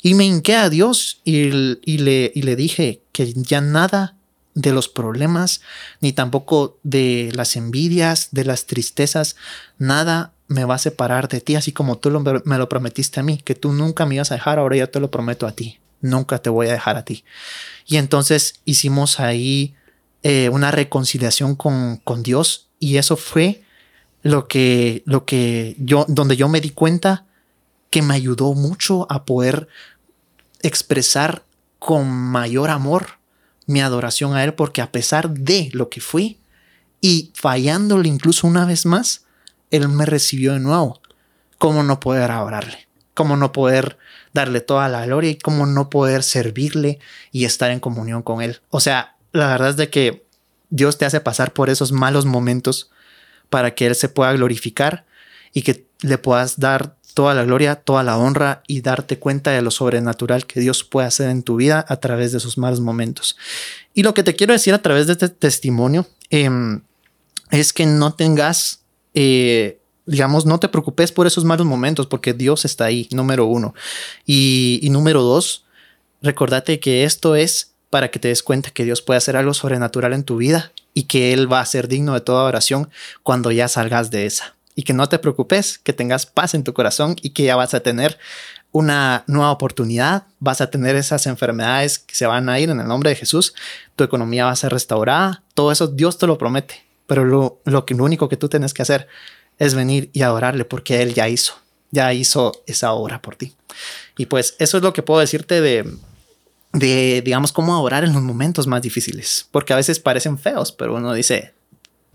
Y 0.02 0.16
me 0.16 0.26
hinqué 0.26 0.56
a 0.56 0.70
Dios 0.70 1.22
y, 1.24 1.52
le, 1.52 2.32
y 2.34 2.42
le 2.42 2.56
dije 2.56 3.02
que 3.12 3.32
ya 3.32 3.62
nada 3.62 4.16
de 4.56 4.74
los 4.74 4.90
problemas, 4.90 5.62
ni 6.02 6.12
tampoco 6.12 6.80
de 6.82 7.32
las 7.36 7.56
envidias, 7.56 8.30
de 8.32 8.46
las 8.46 8.66
tristezas, 8.66 9.36
nada 9.78 10.34
me 10.48 10.66
va 10.66 10.76
a 10.76 10.80
separar 10.80 11.30
de 11.30 11.40
ti, 11.40 11.56
así 11.56 11.72
como 11.72 12.00
tú 12.00 12.10
me 12.46 12.58
lo 12.58 12.70
prometiste 12.70 13.20
a 13.20 13.24
mí, 13.24 13.38
que 13.38 13.56
tú 13.56 13.74
nunca 13.74 14.08
me 14.08 14.16
ibas 14.16 14.32
a 14.32 14.36
dejar, 14.36 14.58
ahora 14.58 14.76
yo 14.76 14.90
te 14.90 15.00
lo 15.00 15.12
prometo 15.12 15.46
a 15.46 15.52
ti, 15.52 15.80
nunca 16.02 16.40
te 16.40 16.50
voy 16.50 16.68
a 16.68 16.74
dejar 16.74 16.98
a 16.98 17.06
ti. 17.06 17.24
Y 17.86 17.98
entonces 17.98 18.56
hicimos 18.66 19.20
ahí 19.20 19.76
eh, 20.24 20.50
una 20.50 20.72
reconciliación 20.72 21.56
con, 21.56 21.98
con 21.98 22.24
Dios 22.24 22.70
y 22.80 22.98
eso 22.98 23.18
fue 23.18 23.64
lo 24.22 24.48
que, 24.48 25.04
lo 25.06 25.26
que 25.26 25.76
yo, 25.78 26.06
donde 26.08 26.38
yo 26.38 26.48
me 26.48 26.62
di 26.62 26.70
cuenta 26.72 27.26
que 27.90 28.02
me 28.02 28.16
ayudó 28.16 28.54
mucho 28.54 29.06
a 29.12 29.26
poder 29.26 29.68
expresar 30.62 31.44
con 31.78 32.10
mayor 32.10 32.70
amor 32.70 33.20
mi 33.66 33.82
adoración 33.82 34.34
a 34.34 34.44
Él, 34.44 34.54
porque 34.54 34.82
a 34.82 34.92
pesar 34.92 35.30
de 35.30 35.70
lo 35.74 35.90
que 35.90 36.02
fui 36.02 36.40
y 37.02 37.32
fallándole 37.36 38.08
incluso 38.08 38.48
una 38.48 38.66
vez 38.66 38.86
más, 38.86 39.26
Él 39.72 39.90
me 39.90 40.06
recibió 40.06 40.54
de 40.54 40.60
nuevo. 40.60 41.02
¿Cómo 41.58 41.84
no 41.84 42.00
poder 42.00 42.32
adorarle? 42.32 42.88
¿Cómo 43.14 43.38
no 43.38 43.52
poder 43.52 43.98
darle 44.34 44.62
toda 44.62 44.90
la 44.90 45.06
gloria 45.06 45.30
y 45.30 45.38
cómo 45.38 45.66
no 45.66 45.90
poder 45.90 46.24
servirle 46.24 47.00
y 47.32 47.46
estar 47.46 47.72
en 47.72 47.80
comunión 47.80 48.24
con 48.24 48.42
Él? 48.42 48.62
O 48.70 48.80
sea, 48.80 49.13
la 49.34 49.48
verdad 49.48 49.72
es 49.72 49.78
de 49.78 49.90
que 49.90 50.26
Dios 50.70 50.98
te 50.98 51.06
hace 51.06 51.20
pasar 51.20 51.54
por 51.54 51.70
esos 51.70 51.92
malos 51.92 52.26
momentos 52.26 52.90
para 53.50 53.76
que 53.76 53.88
Él 53.88 53.96
se 53.96 54.10
pueda 54.10 54.34
glorificar 54.34 55.06
y 55.54 55.62
que 55.64 55.86
le 56.02 56.18
puedas 56.18 56.60
dar 56.60 56.96
toda 57.14 57.34
la 57.34 57.44
gloria, 57.44 57.76
toda 57.76 58.04
la 58.04 58.18
honra 58.18 58.64
y 58.68 58.82
darte 58.82 59.20
cuenta 59.20 59.52
de 59.52 59.62
lo 59.62 59.72
sobrenatural 59.72 60.46
que 60.46 60.60
Dios 60.60 60.84
puede 60.84 61.08
hacer 61.08 61.30
en 61.30 61.44
tu 61.44 61.58
vida 61.58 61.86
a 61.88 61.98
través 61.98 62.32
de 62.32 62.40
esos 62.40 62.58
malos 62.58 62.80
momentos. 62.82 63.38
Y 63.94 64.04
lo 64.04 64.14
que 64.14 64.24
te 64.24 64.36
quiero 64.36 64.54
decir 64.54 64.74
a 64.74 64.82
través 64.82 65.08
de 65.08 65.14
este 65.14 65.30
testimonio 65.30 66.08
em, 66.30 66.82
es 67.52 67.72
que 67.72 67.86
no 67.86 68.14
tengas, 68.16 68.82
eh, 69.14 69.80
digamos, 70.06 70.46
no 70.46 70.60
te 70.60 70.70
preocupes 70.70 71.12
por 71.12 71.28
esos 71.28 71.46
malos 71.46 71.68
momentos 71.68 72.08
porque 72.08 72.34
Dios 72.34 72.66
está 72.66 72.86
ahí, 72.86 73.08
número 73.12 73.46
uno. 73.46 73.76
Y, 74.26 74.88
número 74.90 75.22
dos, 75.22 75.66
recordate 76.22 76.80
que 76.80 77.04
esto 77.04 77.36
es 77.36 77.73
para 77.94 78.10
que 78.10 78.18
te 78.18 78.30
des 78.30 78.42
cuenta 78.42 78.72
que 78.72 78.86
Dios 78.86 79.04
puede 79.04 79.20
hacer 79.20 79.38
algo 79.38 79.54
sobrenatural 79.54 80.14
en 80.14 80.24
tu 80.24 80.38
vida 80.38 80.72
y 80.96 81.04
que 81.04 81.32
Él 81.32 81.52
va 81.52 81.60
a 81.60 81.66
ser 81.68 81.88
digno 81.88 82.16
de 82.16 82.22
toda 82.22 82.46
oración 82.46 82.90
cuando 83.22 83.52
ya 83.52 83.68
salgas 83.68 84.10
de 84.10 84.26
esa. 84.26 84.56
Y 84.74 84.82
que 84.82 84.94
no 84.94 85.08
te 85.10 85.20
preocupes, 85.20 85.78
que 85.78 85.94
tengas 85.94 86.26
paz 86.26 86.56
en 86.56 86.64
tu 86.64 86.74
corazón 86.74 87.16
y 87.22 87.30
que 87.30 87.44
ya 87.44 87.56
vas 87.56 87.76
a 87.76 87.82
tener 87.82 88.18
una 88.72 89.24
nueva 89.28 89.52
oportunidad, 89.52 90.24
vas 90.40 90.60
a 90.60 90.72
tener 90.72 90.96
esas 90.96 91.28
enfermedades 91.28 92.00
que 92.00 92.16
se 92.16 92.26
van 92.26 92.50
a 92.50 92.60
ir 92.60 92.72
en 92.72 92.80
el 92.80 92.88
nombre 92.88 93.12
de 93.12 93.16
Jesús, 93.16 93.54
tu 93.96 94.04
economía 94.04 94.46
va 94.46 94.52
a 94.52 94.56
ser 94.56 94.74
restaurada, 94.74 95.44
todo 95.54 95.72
eso 95.72 95.86
Dios 95.86 96.18
te 96.18 96.26
lo 96.26 96.40
promete, 96.40 96.84
pero 97.06 97.24
lo, 97.24 97.62
lo, 97.64 97.86
lo 97.88 98.04
único 98.04 98.28
que 98.28 98.38
tú 98.38 98.50
tienes 98.50 98.74
que 98.74 98.82
hacer 98.82 99.08
es 99.60 99.76
venir 99.76 100.10
y 100.14 100.24
adorarle 100.24 100.66
porque 100.66 101.04
Él 101.04 101.14
ya 101.14 101.30
hizo, 101.30 101.54
ya 101.92 102.12
hizo 102.12 102.64
esa 102.66 102.94
obra 102.94 103.22
por 103.22 103.36
ti. 103.36 103.54
Y 104.18 104.26
pues 104.26 104.56
eso 104.58 104.78
es 104.78 104.84
lo 104.84 104.94
que 104.94 105.04
puedo 105.04 105.20
decirte 105.20 105.62
de, 105.62 105.86
de, 106.74 107.22
digamos, 107.24 107.52
cómo 107.52 107.80
orar 107.82 108.04
en 108.04 108.14
los 108.14 108.22
momentos 108.24 108.68
más 108.68 108.82
difíciles, 108.82 109.48
porque 109.52 109.74
a 109.74 109.78
veces 109.78 110.00
parecen 110.00 110.38
feos, 110.38 110.72
pero 110.72 110.96
uno 110.96 111.14
dice, 111.14 111.54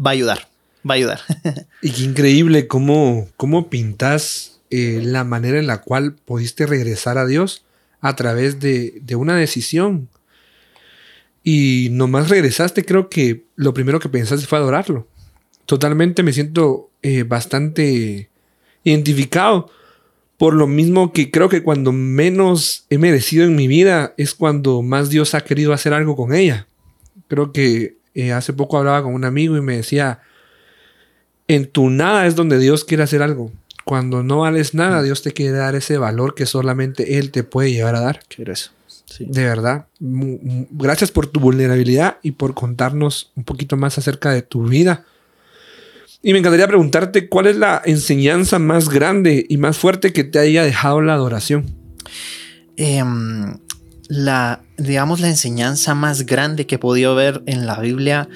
va 0.04 0.10
a 0.10 0.12
ayudar, 0.12 0.48
va 0.88 0.94
a 0.94 0.96
ayudar. 0.96 1.20
y 1.82 1.90
qué 1.90 2.02
increíble 2.02 2.66
cómo, 2.66 3.28
cómo 3.36 3.70
pintas 3.70 4.60
eh, 4.70 5.00
la 5.02 5.24
manera 5.24 5.58
en 5.58 5.68
la 5.68 5.80
cual 5.80 6.14
pudiste 6.24 6.66
regresar 6.66 7.18
a 7.18 7.26
Dios 7.26 7.64
a 8.00 8.16
través 8.16 8.58
de, 8.60 8.98
de 9.00 9.16
una 9.16 9.36
decisión. 9.36 10.08
Y 11.44 11.88
nomás 11.92 12.28
regresaste, 12.28 12.84
creo 12.84 13.08
que 13.08 13.44
lo 13.54 13.72
primero 13.72 14.00
que 14.00 14.08
pensaste 14.08 14.46
fue 14.46 14.58
adorarlo. 14.58 15.06
Totalmente 15.66 16.22
me 16.22 16.32
siento 16.32 16.90
eh, 17.02 17.22
bastante 17.22 18.28
identificado 18.82 19.70
por 20.38 20.54
lo 20.54 20.68
mismo 20.68 21.12
que 21.12 21.30
creo 21.30 21.48
que 21.48 21.64
cuando 21.64 21.92
menos 21.92 22.86
he 22.90 22.96
merecido 22.96 23.44
en 23.44 23.56
mi 23.56 23.66
vida 23.66 24.14
es 24.16 24.34
cuando 24.34 24.82
más 24.82 25.10
Dios 25.10 25.34
ha 25.34 25.42
querido 25.42 25.72
hacer 25.72 25.92
algo 25.92 26.14
con 26.16 26.32
ella. 26.32 26.68
Creo 27.26 27.52
que 27.52 27.96
eh, 28.14 28.32
hace 28.32 28.52
poco 28.52 28.78
hablaba 28.78 29.02
con 29.02 29.14
un 29.14 29.24
amigo 29.24 29.56
y 29.56 29.60
me 29.60 29.76
decía, 29.76 30.20
en 31.48 31.66
tu 31.66 31.90
nada 31.90 32.26
es 32.26 32.36
donde 32.36 32.58
Dios 32.58 32.84
quiere 32.84 33.02
hacer 33.02 33.20
algo. 33.20 33.50
Cuando 33.84 34.22
no 34.22 34.38
vales 34.38 34.74
nada, 34.74 35.02
Dios 35.02 35.22
te 35.22 35.32
quiere 35.32 35.56
dar 35.56 35.74
ese 35.74 35.98
valor 35.98 36.34
que 36.36 36.46
solamente 36.46 37.18
Él 37.18 37.32
te 37.32 37.42
puede 37.42 37.72
llevar 37.72 37.96
a 37.96 38.00
dar. 38.00 38.20
Quiero 38.28 38.52
eso. 38.52 38.70
De 39.18 39.42
verdad. 39.42 39.86
Gracias 39.98 41.10
por 41.10 41.26
tu 41.26 41.40
vulnerabilidad 41.40 42.18
y 42.22 42.32
por 42.32 42.54
contarnos 42.54 43.32
un 43.34 43.42
poquito 43.42 43.76
más 43.76 43.98
acerca 43.98 44.30
de 44.30 44.42
tu 44.42 44.68
vida. 44.68 45.04
Y 46.22 46.32
me 46.32 46.40
encantaría 46.40 46.66
preguntarte 46.66 47.28
cuál 47.28 47.46
es 47.46 47.56
la 47.56 47.80
enseñanza 47.84 48.58
más 48.58 48.88
grande 48.88 49.46
y 49.48 49.56
más 49.56 49.78
fuerte 49.78 50.12
que 50.12 50.24
te 50.24 50.38
haya 50.38 50.64
dejado 50.64 51.00
la 51.00 51.14
adoración. 51.14 51.66
Em, 52.76 53.58
la, 54.08 54.62
digamos, 54.76 55.20
la 55.20 55.28
enseñanza 55.28 55.94
más 55.94 56.26
grande 56.26 56.66
que 56.66 56.76
he 56.76 56.78
podido 56.78 57.14
ver 57.14 57.42
en 57.46 57.66
la 57.66 57.78
Biblia 57.80 58.28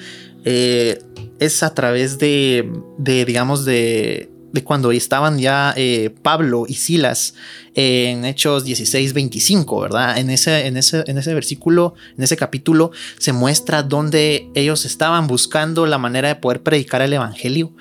eh, 0.45 0.99
es 1.39 1.63
a 1.63 1.73
través 1.73 2.19
de, 2.19 2.71
de 2.97 3.25
digamos, 3.25 3.65
de, 3.65 4.29
de 4.53 4.63
cuando 4.63 4.91
estaban 4.91 5.39
ya 5.39 5.73
eh, 5.75 6.11
Pablo 6.21 6.65
y 6.67 6.75
Silas 6.75 7.33
en 7.73 8.23
Hechos 8.23 8.63
16, 8.63 9.13
25, 9.13 9.81
¿verdad? 9.81 10.17
En 10.17 10.29
ese, 10.29 10.67
en, 10.67 10.77
ese, 10.77 11.03
en 11.07 11.17
ese 11.17 11.33
versículo, 11.33 11.95
en 12.15 12.23
ese 12.23 12.37
capítulo, 12.37 12.91
se 13.17 13.33
muestra 13.33 13.81
donde 13.81 14.47
ellos 14.53 14.85
estaban 14.85 15.27
buscando 15.27 15.87
la 15.87 15.97
manera 15.97 16.29
de 16.29 16.35
poder 16.35 16.61
predicar 16.61 17.01
el 17.01 17.13
Evangelio 17.13 17.73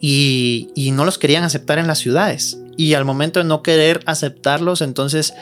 y, 0.00 0.68
y 0.74 0.90
no 0.90 1.06
los 1.06 1.18
querían 1.18 1.44
aceptar 1.44 1.78
en 1.78 1.86
las 1.86 1.98
ciudades. 1.98 2.58
Y 2.76 2.92
al 2.94 3.06
momento 3.06 3.40
de 3.40 3.44
no 3.44 3.62
querer 3.62 4.02
aceptarlos, 4.04 4.82
entonces 4.82 5.32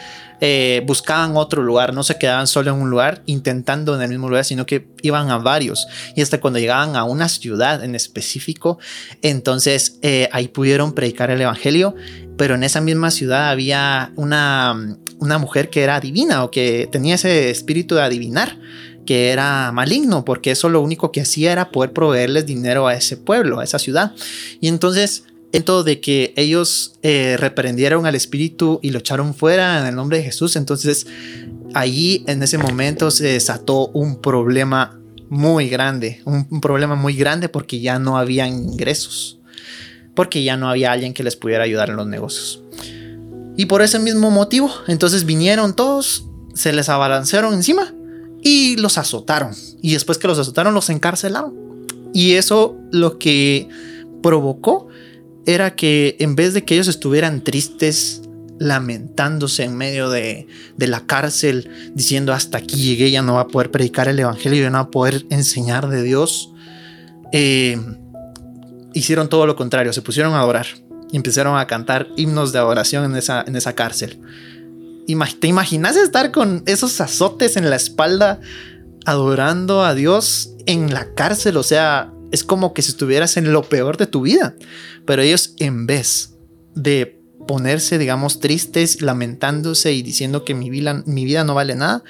eh, 0.41 0.83
buscaban 0.87 1.37
otro 1.37 1.63
lugar, 1.63 1.95
no 1.95 2.03
se 2.03 2.19
quedaban 2.19 2.47
solo 2.47 2.71
en 2.71 2.81
un 2.81 2.91
lugar 2.91 3.23
intentando 3.27 3.95
en 3.95 4.03
el 4.03 4.09
mismo 4.09 4.29
lugar, 4.29 4.45
sino 4.45 4.67
que 4.67 4.87
iban 5.03 5.31
a 5.31 5.39
varios. 5.39 5.87
Y 6.15 6.23
hasta 6.23 6.41
cuando 6.41 6.59
llegaban 6.59 6.97
a 6.97 7.05
una 7.05 7.29
ciudad 7.29 7.83
en 7.83 7.95
específico, 7.95 8.79
entonces 9.23 9.99
eh, 10.03 10.29
ahí 10.33 10.49
pudieron 10.49 10.93
predicar 10.93 11.31
el 11.31 11.41
Evangelio, 11.41 11.95
pero 12.37 12.55
en 12.55 12.65
esa 12.65 12.81
misma 12.81 13.11
ciudad 13.11 13.51
había 13.51 14.13
una, 14.17 14.97
una 15.19 15.39
mujer 15.39 15.71
que 15.71 15.83
era 15.83 16.01
divina 16.01 16.45
o 16.45 16.51
que 16.51 16.89
tenía 16.91 17.15
ese 17.15 17.51
espíritu 17.51 17.95
de 17.95 18.03
adivinar 18.03 18.59
que 19.07 19.31
era 19.31 19.71
maligno, 19.73 20.25
porque 20.25 20.51
eso 20.51 20.69
lo 20.69 20.83
único 20.83 21.13
que 21.13 21.23
hacía 21.23 21.53
era 21.53 21.71
poder 21.71 21.93
proveerles 21.93 22.45
dinero 22.45 22.89
a 22.89 22.95
ese 22.95 23.17
pueblo, 23.17 23.61
a 23.61 23.65
esa 23.65 23.79
ciudad. 23.79 24.13
Y 24.61 24.69
entonces 24.69 25.25
de 25.65 26.01
que 26.01 26.35
ellos 26.37 26.99
eh, 27.03 27.37
reprendieron 27.39 28.05
al 28.05 28.15
espíritu 28.15 28.79
y 28.83 28.91
lo 28.91 28.99
echaron 28.99 29.35
fuera 29.35 29.81
en 29.81 29.87
el 29.87 29.95
nombre 29.95 30.19
de 30.19 30.25
Jesús. 30.25 30.55
Entonces, 30.55 31.07
allí 31.73 32.25
en 32.27 32.43
ese 32.43 32.59
momento 32.59 33.11
se 33.11 33.25
desató 33.25 33.89
un 33.89 34.21
problema 34.21 35.01
muy 35.31 35.69
grande, 35.69 36.21
un, 36.25 36.61
problema 36.61 36.95
muy 36.95 37.15
grande 37.17 37.49
porque 37.49 37.81
ya 37.81 37.99
no 37.99 38.19
había 38.19 38.47
ingresos, 38.47 39.39
porque 40.15 40.45
ya 40.45 40.59
no 40.59 40.69
había 40.69 40.93
alguien 40.93 41.15
que 41.15 41.25
les 41.25 41.37
pudiera 41.37 41.65
ayudar 41.65 41.89
en 41.89 41.97
los 41.97 42.07
negocios. 42.07 42.63
Y 43.57 43.67
por 43.67 43.81
ese 43.81 43.99
mismo 43.99 44.31
motivo, 44.31 44.71
entonces 44.89 45.25
vinieron 45.25 45.75
todos, 45.75 46.27
se 46.55 46.73
les 46.75 46.91
abalanzaron 46.91 47.55
encima 47.55 47.95
y 48.43 48.77
los 48.77 48.99
azotaron. 48.99 49.55
Y 49.81 49.95
después 49.95 50.19
que 50.19 50.29
los 50.29 50.39
azotaron, 50.39 50.75
los 50.75 50.91
encarcelaron. 50.91 51.55
Y 52.13 52.33
eso 52.33 52.77
lo 52.93 53.19
que 53.19 53.69
provocó 54.23 54.89
era 55.47 55.75
que 55.77 56.17
en 56.19 56.37
vez 56.37 56.55
de 56.55 56.65
que 56.65 56.75
ellos 56.75 56.89
estuvieran 56.89 57.43
tristes, 57.43 58.23
lamentándose 58.59 59.65
en 59.65 59.77
medio 59.77 60.11
de, 60.11 60.47
la 60.79 61.07
cárcel, 61.07 61.71
diciendo 61.95 62.33
hasta 62.33 62.59
aquí 62.59 62.77
llegué, 62.77 63.11
ya 63.11 63.23
no 63.23 63.35
va 63.35 63.43
a 63.43 63.49
poder 63.49 63.71
predicar 63.71 64.09
el 64.09 64.19
Evangelio, 64.19 64.63
ya 64.63 64.71
no 64.71 64.79
va 64.79 64.85
a 64.85 64.91
poder 64.91 65.25
enseñar 65.31 65.89
de 65.89 66.03
Dios, 66.03 66.53
eh, 67.33 67.79
hicieron 68.93 69.29
todo 69.29 69.47
lo 69.47 69.57
contrario, 69.57 69.93
se 69.93 70.03
pusieron 70.03 70.35
a 70.35 70.41
adorar 70.41 70.67
y 71.11 71.17
empezaron 71.17 71.59
a 71.59 71.67
cantar 71.67 72.09
himnos 72.17 72.53
de 72.53 72.59
adoración 72.59 73.05
en 73.05 73.17
esa, 73.17 73.45
en 73.47 73.57
esa 73.57 73.75
cárcel. 73.75 74.21
¿Te 75.39 75.47
imaginas 75.47 75.97
estar 75.97 76.33
con 76.33 76.65
esos 76.67 77.01
azotes 77.01 77.57
en 77.57 77.71
la 77.71 77.77
espalda 77.77 78.41
adorando 79.05 79.85
a 79.85 79.95
Dios 79.95 80.55
en 80.67 80.93
la 80.93 81.15
cárcel? 81.15 81.57
O 81.59 81.63
sea, 81.63 82.11
es 82.37 82.45
como 82.45 82.75
que 82.75 82.83
si 82.83 82.91
estuvieras 82.91 83.37
en 83.37 83.53
lo 83.53 83.63
peor 83.63 83.97
de 83.97 84.07
tu 84.07 84.21
vida. 84.21 84.55
Pero 85.07 85.23
ellos 85.23 85.55
en 85.59 85.87
vez 85.87 86.37
de 86.75 87.19
ponerse, 87.49 87.97
digamos, 87.99 88.41
tristes, 88.41 89.01
lamentándose 89.01 89.93
y 89.93 90.03
diciendo 90.03 90.45
que 90.45 90.55
mi 90.55 90.71
vida, 90.71 91.45
no 91.45 91.55
vale 91.55 91.75
nada, 91.75 92.05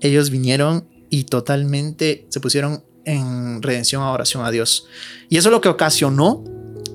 ellos 0.00 0.30
vinieron 0.30 0.88
y 1.08 1.24
totalmente 1.24 2.26
se 2.30 2.40
pusieron 2.40 2.84
en 3.04 3.62
redención 3.62 4.02
a 4.02 4.10
oración 4.10 4.44
a 4.44 4.50
Dios. 4.50 4.86
Y 5.28 5.36
eso 5.36 5.50
lo 5.50 5.60
que 5.60 5.68
ocasionó 5.68 6.42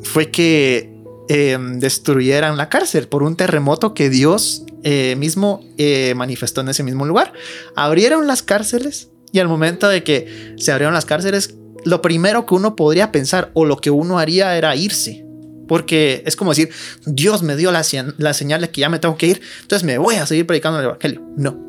fue 0.03 0.31
que 0.31 0.93
em, 1.29 1.79
destruyeran 1.79 2.57
la 2.57 2.67
cárcel 2.67 3.07
por 3.07 3.23
un 3.23 3.35
terremoto 3.37 3.93
que 3.93 4.09
Dios 4.09 4.65
eh, 4.83 5.15
mismo 5.17 5.61
eh, 5.77 6.13
manifestó 6.15 6.61
en 6.61 6.69
ese 6.69 6.83
mismo 6.83 7.05
lugar. 7.05 7.33
Abrieron 7.75 8.27
las 8.27 8.43
cárceles 8.43 9.11
y 9.31 9.39
al 9.39 9.47
momento 9.47 9.87
de 9.87 10.03
que 10.03 10.55
se 10.57 10.71
abrieron 10.71 10.93
las 10.93 11.05
cárceles, 11.05 11.55
lo 11.85 12.01
primero 12.01 12.45
que 12.45 12.53
uno 12.53 12.75
podría 12.75 13.11
pensar 13.11 13.51
o 13.53 13.65
lo 13.65 13.77
que 13.77 13.91
uno 13.91 14.19
haría 14.19 14.57
era 14.57 14.75
irse. 14.75 15.25
Porque 15.67 16.23
es 16.25 16.35
como 16.35 16.51
decir, 16.51 16.71
Dios 17.05 17.43
me 17.43 17.55
dio 17.55 17.71
la, 17.71 17.83
la 18.17 18.33
señal 18.33 18.61
de 18.61 18.69
que 18.71 18.81
ya 18.81 18.89
me 18.89 18.97
tengo 18.97 19.17
que 19.17 19.27
ir, 19.27 19.41
entonces 19.61 19.85
me 19.85 19.99
voy 19.99 20.15
a 20.15 20.25
seguir 20.25 20.47
predicando 20.47 20.79
el 20.79 20.85
Evangelio. 20.85 21.21
No. 21.37 21.59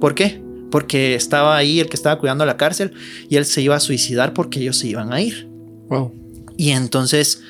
¿Por 0.00 0.14
qué? 0.14 0.42
Porque 0.70 1.14
estaba 1.14 1.54
ahí 1.54 1.78
el 1.78 1.90
que 1.90 1.96
estaba 1.96 2.18
cuidando 2.18 2.46
la 2.46 2.56
cárcel 2.56 2.94
y 3.28 3.36
él 3.36 3.44
se 3.44 3.60
iba 3.60 3.76
a 3.76 3.80
suicidar 3.80 4.32
porque 4.32 4.60
ellos 4.60 4.78
se 4.78 4.88
iban 4.88 5.12
a 5.12 5.20
ir. 5.20 5.48
Wow. 5.90 6.14
Y 6.56 6.70
entonces 6.70 7.42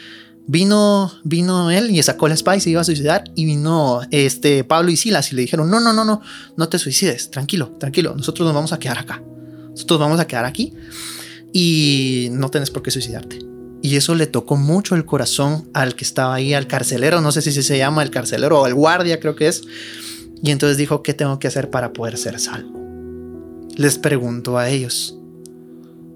vino, 0.49 1.13
vino 1.23 1.71
él 1.71 1.93
y 1.93 2.03
sacó 2.03 2.27
la 2.27 2.35
espada 2.35 2.57
y 2.57 2.61
se 2.61 2.71
iba 2.71 2.81
a 2.81 2.85
suicidar. 2.85 3.23
Y 3.37 3.45
vino 3.45 4.01
este 4.11 4.65
Pablo 4.65 4.91
y 4.91 4.97
Silas 4.97 5.33
y 5.33 5.37
le 5.37 5.43
dijeron: 5.43 5.71
No, 5.71 5.79
no, 5.79 5.93
no, 5.93 6.05
no, 6.05 6.21
no 6.57 6.69
te 6.69 6.81
suicides, 6.81 7.31
tranquilo, 7.31 7.77
tranquilo, 7.79 8.15
nosotros 8.17 8.45
nos 8.45 8.55
vamos 8.57 8.73
a 8.73 8.81
quedar 8.81 8.99
acá. 8.99 9.23
Nosotros 9.71 10.01
vamos 10.01 10.19
a 10.19 10.27
quedar 10.27 10.45
aquí 10.45 10.75
y 11.53 12.29
no 12.33 12.51
tienes 12.51 12.71
por 12.71 12.83
qué 12.83 12.91
suicidarte. 12.91 13.39
Y 13.83 13.97
eso 13.97 14.15
le 14.15 14.27
tocó 14.27 14.57
mucho 14.57 14.95
el 14.95 15.05
corazón 15.05 15.69
al 15.75 15.97
que 15.97 16.05
estaba 16.05 16.35
ahí, 16.35 16.55
al 16.55 16.69
carcelero, 16.69 17.21
no 17.21 17.33
sé 17.33 17.43
si 17.43 17.51
se 17.51 17.79
llama 17.79 18.03
el 18.03 18.11
carcelero 18.11 18.61
o 18.61 18.67
el 18.67 18.75
guardia, 18.75 19.19
creo 19.19 19.35
que 19.35 19.49
es. 19.49 19.63
Y 20.43 20.51
entonces 20.51 20.77
dijo, 20.77 21.03
¿qué 21.03 21.15
tengo 21.15 21.39
que 21.39 21.49
hacer 21.49 21.69
para 21.69 21.93
poder 21.93 22.17
ser 22.17 22.39
salvo? 22.39 22.81
Les 23.77 23.99
preguntó 23.99 24.57
a 24.57 24.69
ellos. 24.69 25.17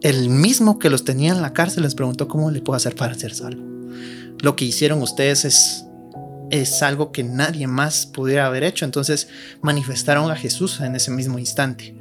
El 0.00 0.30
mismo 0.30 0.78
que 0.78 0.90
los 0.90 1.04
tenía 1.04 1.32
en 1.32 1.42
la 1.42 1.52
cárcel 1.52 1.82
les 1.82 1.94
preguntó 1.94 2.28
cómo 2.28 2.50
le 2.50 2.60
puedo 2.60 2.76
hacer 2.76 2.94
para 2.94 3.14
ser 3.14 3.34
salvo. 3.34 3.64
Lo 4.40 4.54
que 4.54 4.64
hicieron 4.64 5.02
ustedes 5.02 5.44
es, 5.44 5.84
es 6.50 6.82
algo 6.82 7.10
que 7.10 7.24
nadie 7.24 7.66
más 7.66 8.06
pudiera 8.06 8.46
haber 8.46 8.62
hecho. 8.62 8.84
Entonces 8.84 9.28
manifestaron 9.62 10.30
a 10.30 10.36
Jesús 10.36 10.80
en 10.80 10.94
ese 10.94 11.10
mismo 11.10 11.38
instante. 11.38 11.96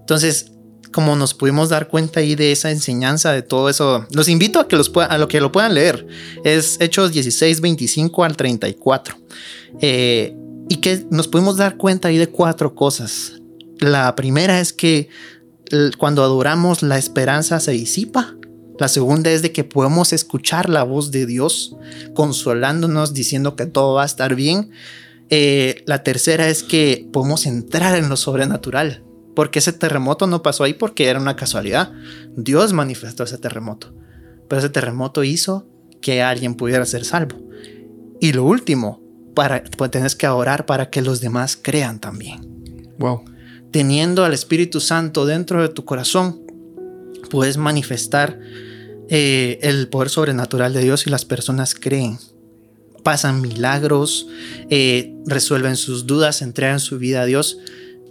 Entonces 0.00 0.52
como 0.92 1.16
nos 1.16 1.34
pudimos 1.34 1.68
dar 1.68 1.88
cuenta 1.88 2.20
ahí 2.20 2.34
de 2.34 2.52
esa 2.52 2.70
enseñanza, 2.70 3.32
de 3.32 3.42
todo 3.42 3.68
eso, 3.68 4.06
los 4.12 4.28
invito 4.28 4.60
a 4.60 4.68
que, 4.68 4.76
los 4.76 4.90
a 4.96 5.18
lo, 5.18 5.28
que 5.28 5.40
lo 5.40 5.52
puedan 5.52 5.74
leer. 5.74 6.06
Es 6.44 6.78
Hechos 6.80 7.12
16, 7.12 7.60
25 7.60 8.24
al 8.24 8.36
34. 8.36 9.16
Eh, 9.80 10.36
y 10.68 10.76
que 10.76 11.06
nos 11.10 11.28
pudimos 11.28 11.56
dar 11.56 11.76
cuenta 11.76 12.08
ahí 12.08 12.18
de 12.18 12.28
cuatro 12.28 12.74
cosas. 12.74 13.34
La 13.80 14.14
primera 14.16 14.60
es 14.60 14.72
que 14.72 15.08
cuando 15.98 16.22
adoramos 16.22 16.82
la 16.82 16.98
esperanza 16.98 17.60
se 17.60 17.72
disipa. 17.72 18.34
La 18.78 18.88
segunda 18.88 19.30
es 19.30 19.42
de 19.42 19.50
que 19.52 19.64
podemos 19.64 20.12
escuchar 20.12 20.68
la 20.68 20.84
voz 20.84 21.10
de 21.10 21.26
Dios 21.26 21.76
consolándonos, 22.14 23.12
diciendo 23.12 23.56
que 23.56 23.66
todo 23.66 23.94
va 23.94 24.04
a 24.04 24.06
estar 24.06 24.34
bien. 24.34 24.70
Eh, 25.30 25.82
la 25.86 26.04
tercera 26.04 26.48
es 26.48 26.62
que 26.62 27.08
podemos 27.12 27.44
entrar 27.46 27.96
en 27.98 28.08
lo 28.08 28.16
sobrenatural 28.16 29.02
porque 29.38 29.60
ese 29.60 29.72
terremoto 29.72 30.26
no 30.26 30.42
pasó 30.42 30.64
ahí 30.64 30.74
porque 30.74 31.06
era 31.06 31.20
una 31.20 31.36
casualidad. 31.36 31.92
Dios 32.34 32.72
manifestó 32.72 33.22
ese 33.22 33.38
terremoto. 33.38 33.94
Pero 34.48 34.58
ese 34.58 34.68
terremoto 34.68 35.22
hizo 35.22 35.64
que 36.00 36.22
alguien 36.22 36.56
pudiera 36.56 36.84
ser 36.86 37.04
salvo. 37.04 37.40
Y 38.20 38.32
lo 38.32 38.42
último, 38.42 39.00
para, 39.36 39.62
pues 39.62 39.92
tenés 39.92 40.16
que 40.16 40.26
orar 40.26 40.66
para 40.66 40.90
que 40.90 41.02
los 41.02 41.20
demás 41.20 41.56
crean 41.56 42.00
también. 42.00 42.40
Wow. 42.98 43.26
Teniendo 43.70 44.24
al 44.24 44.34
Espíritu 44.34 44.80
Santo 44.80 45.24
dentro 45.24 45.62
de 45.62 45.68
tu 45.68 45.84
corazón, 45.84 46.42
puedes 47.30 47.58
manifestar 47.58 48.40
eh, 49.08 49.60
el 49.62 49.86
poder 49.86 50.08
sobrenatural 50.08 50.72
de 50.72 50.80
Dios 50.80 51.06
y 51.06 51.10
las 51.10 51.24
personas 51.24 51.76
creen. 51.76 52.18
Pasan 53.04 53.40
milagros, 53.40 54.26
eh, 54.68 55.14
resuelven 55.26 55.76
sus 55.76 56.08
dudas, 56.08 56.42
entregan 56.42 56.80
su 56.80 56.98
vida 56.98 57.22
a 57.22 57.24
Dios 57.24 57.58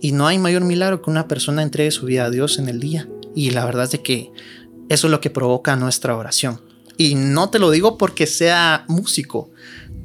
y 0.01 0.11
no 0.11 0.27
hay 0.27 0.39
mayor 0.39 0.63
milagro 0.63 1.01
que 1.01 1.09
una 1.09 1.27
persona 1.27 1.63
entregue 1.63 1.91
su 1.91 2.05
vida 2.05 2.25
a 2.25 2.29
Dios 2.29 2.59
en 2.59 2.69
el 2.69 2.79
día. 2.79 3.07
Y 3.35 3.51
la 3.51 3.65
verdad 3.65 3.85
es 3.85 3.91
de 3.91 4.01
que 4.01 4.31
eso 4.89 5.07
es 5.07 5.11
lo 5.11 5.21
que 5.21 5.29
provoca 5.29 5.75
nuestra 5.75 6.15
oración. 6.15 6.61
Y 6.97 7.15
no 7.15 7.49
te 7.49 7.59
lo 7.59 7.69
digo 7.71 7.97
porque 7.97 8.25
sea 8.25 8.85
músico, 8.87 9.51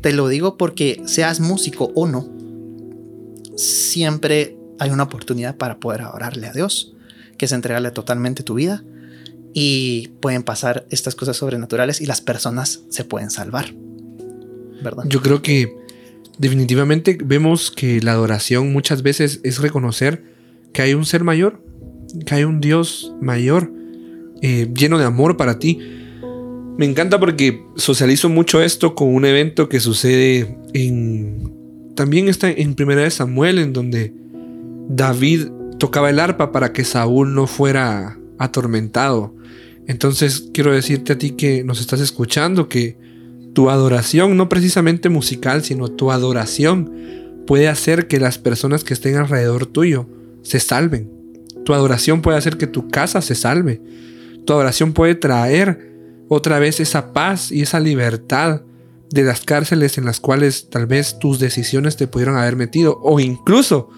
te 0.01 0.13
lo 0.13 0.29
digo 0.29 0.59
porque 0.59 1.03
seas 1.07 1.41
músico 1.41 1.91
o 1.95 2.07
no, 2.07 2.29
siempre 3.57 4.59
hay 4.79 4.91
una 4.91 5.05
oportunidad 5.05 5.57
para 5.57 5.79
poder 5.79 6.03
orarle 6.03 6.49
a 6.49 6.53
Dios, 6.53 6.95
que 7.39 7.47
es 7.47 7.53
entregarle 7.53 7.91
totalmente 7.91 8.43
tu 8.43 8.55
vida 8.55 8.85
y 9.55 10.09
pueden 10.21 10.43
pasar 10.43 10.87
estas 10.91 11.15
cosas 11.15 11.37
sobrenaturales 11.37 12.01
y 12.01 12.07
las 12.07 12.21
personas 12.21 12.83
se 12.89 13.05
pueden 13.05 13.31
salvar. 13.31 13.75
¿Verdad? 14.83 15.05
Yo 15.07 15.23
creo 15.23 15.43
que 15.43 15.82
definitivamente 16.39 17.19
vemos 17.23 17.71
que 17.71 18.01
la 18.01 18.13
adoración 18.13 18.73
muchas 18.73 19.03
veces 19.03 19.41
es 19.45 19.61
reconocer 19.61 20.25
que 20.73 20.83
hay 20.83 20.95
un 20.95 21.05
ser 21.05 21.25
mayor, 21.25 21.63
que 22.27 22.35
hay 22.35 22.45
un 22.45 22.61
Dios 22.61 23.13
mayor, 23.21 23.73
eh, 24.41 24.69
lleno 24.75 24.99
de 24.99 25.05
amor 25.05 25.37
para 25.37 25.59
ti. 25.59 25.79
Me 26.79 26.87
encanta 26.87 27.21
porque 27.21 27.65
socializo 27.77 28.29
mucho 28.29 28.63
esto 28.63 28.95
con 28.95 29.15
un 29.15 29.25
evento 29.25 29.69
que 29.69 29.81
sucede 29.81 30.57
en... 30.73 31.53
También 31.95 32.29
está 32.29 32.51
en 32.51 32.75
Primera 32.75 33.03
de 33.03 33.11
Samuel, 33.11 33.59
en 33.59 33.75
donde 33.75 34.15
David 34.89 35.49
tocaba 35.79 36.11
el 36.11 36.19
arpa 36.19 36.51
para 36.51 36.73
que 36.73 36.85
Saúl 36.85 37.35
no 37.35 37.47
fuera 37.47 38.19
atormentado. 38.39 39.35
Entonces 39.87 40.49
quiero 40.55 40.73
decirte 40.73 41.13
a 41.13 41.19
ti 41.19 41.33
que 41.33 41.65
nos 41.65 41.81
estás 41.81 42.01
escuchando 42.01 42.69
que 42.69 42.97
tu 43.53 43.71
adoración, 43.71 44.37
no 44.37 44.49
precisamente 44.49 45.09
musical, 45.09 45.63
sino 45.63 45.89
tu 45.89 46.11
adoración 46.11 46.91
puede 47.47 47.69
hacer 47.69 48.07
que 48.07 48.21
las 48.21 48.39
personas 48.39 48.85
que 48.85 48.95
estén 48.95 49.17
alrededor 49.17 49.67
tuyo 49.67 50.09
se 50.43 50.61
salven. 50.61 51.11
Tu 51.65 51.75
adoración 51.75 52.23
puede 52.23 52.39
hacer 52.39 52.57
que 52.57 52.67
tu 52.67 52.89
casa 52.89 53.21
se 53.21 53.35
salve. 53.35 53.81
Tu 54.47 54.53
adoración 54.53 54.93
puede 54.93 55.15
traer 55.15 55.93
otra 56.29 56.59
vez 56.59 56.81
esa 56.81 57.13
paz 57.13 57.53
y 57.53 57.63
esa 57.63 57.79
libertad 57.79 58.63
de 59.11 59.23
las 59.23 59.43
cárceles 59.43 59.99
en 59.99 60.07
las 60.07 60.19
cuales 60.19 60.71
tal 60.71 60.87
vez 60.87 61.19
tus 61.19 61.39
decisiones 61.39 61.97
te 61.97 62.07
pudieron 62.07 62.37
haber 62.37 62.57
metido. 62.57 62.99
O 63.03 63.21
incluso, 63.21 63.91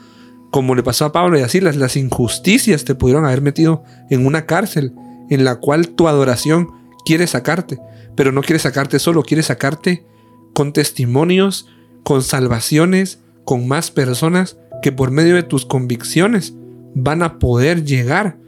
como 0.51 0.75
le 0.75 0.83
pasó 0.83 1.05
a 1.05 1.13
Pablo 1.13 1.39
y 1.39 1.61
las, 1.61 1.77
las 1.77 1.97
injusticias 1.97 2.85
te 2.85 2.95
pudieron 2.95 3.25
haber 3.25 3.41
metido 3.41 3.85
en 4.11 4.27
una 4.27 4.47
cárcel 4.47 4.93
en 5.31 5.45
la 5.45 5.57
cual 5.57 5.89
tu 5.91 6.09
adoración 6.09 6.69
quiere 7.07 7.27
sacarte 7.27 7.79
pero 8.17 8.33
no 8.33 8.43
quiere 8.43 8.59
sacarte 8.59 8.99
solo, 8.99 9.23
quiere 9.23 9.43
sacarte 9.43 10.05
con 10.53 10.73
testimonios, 10.73 11.69
con 12.03 12.23
salvaciones, 12.23 13.21
con 13.45 13.67
más 13.69 13.91
personas 13.91 14.57
que 14.83 14.93
por 14.93 15.11
medio 15.11 15.35
de 15.35 15.43
tus 15.43 15.67
convicciones 15.67 16.55
van 16.95 17.23
a 17.23 17.39
poder 17.39 17.85
llegar 17.85 18.39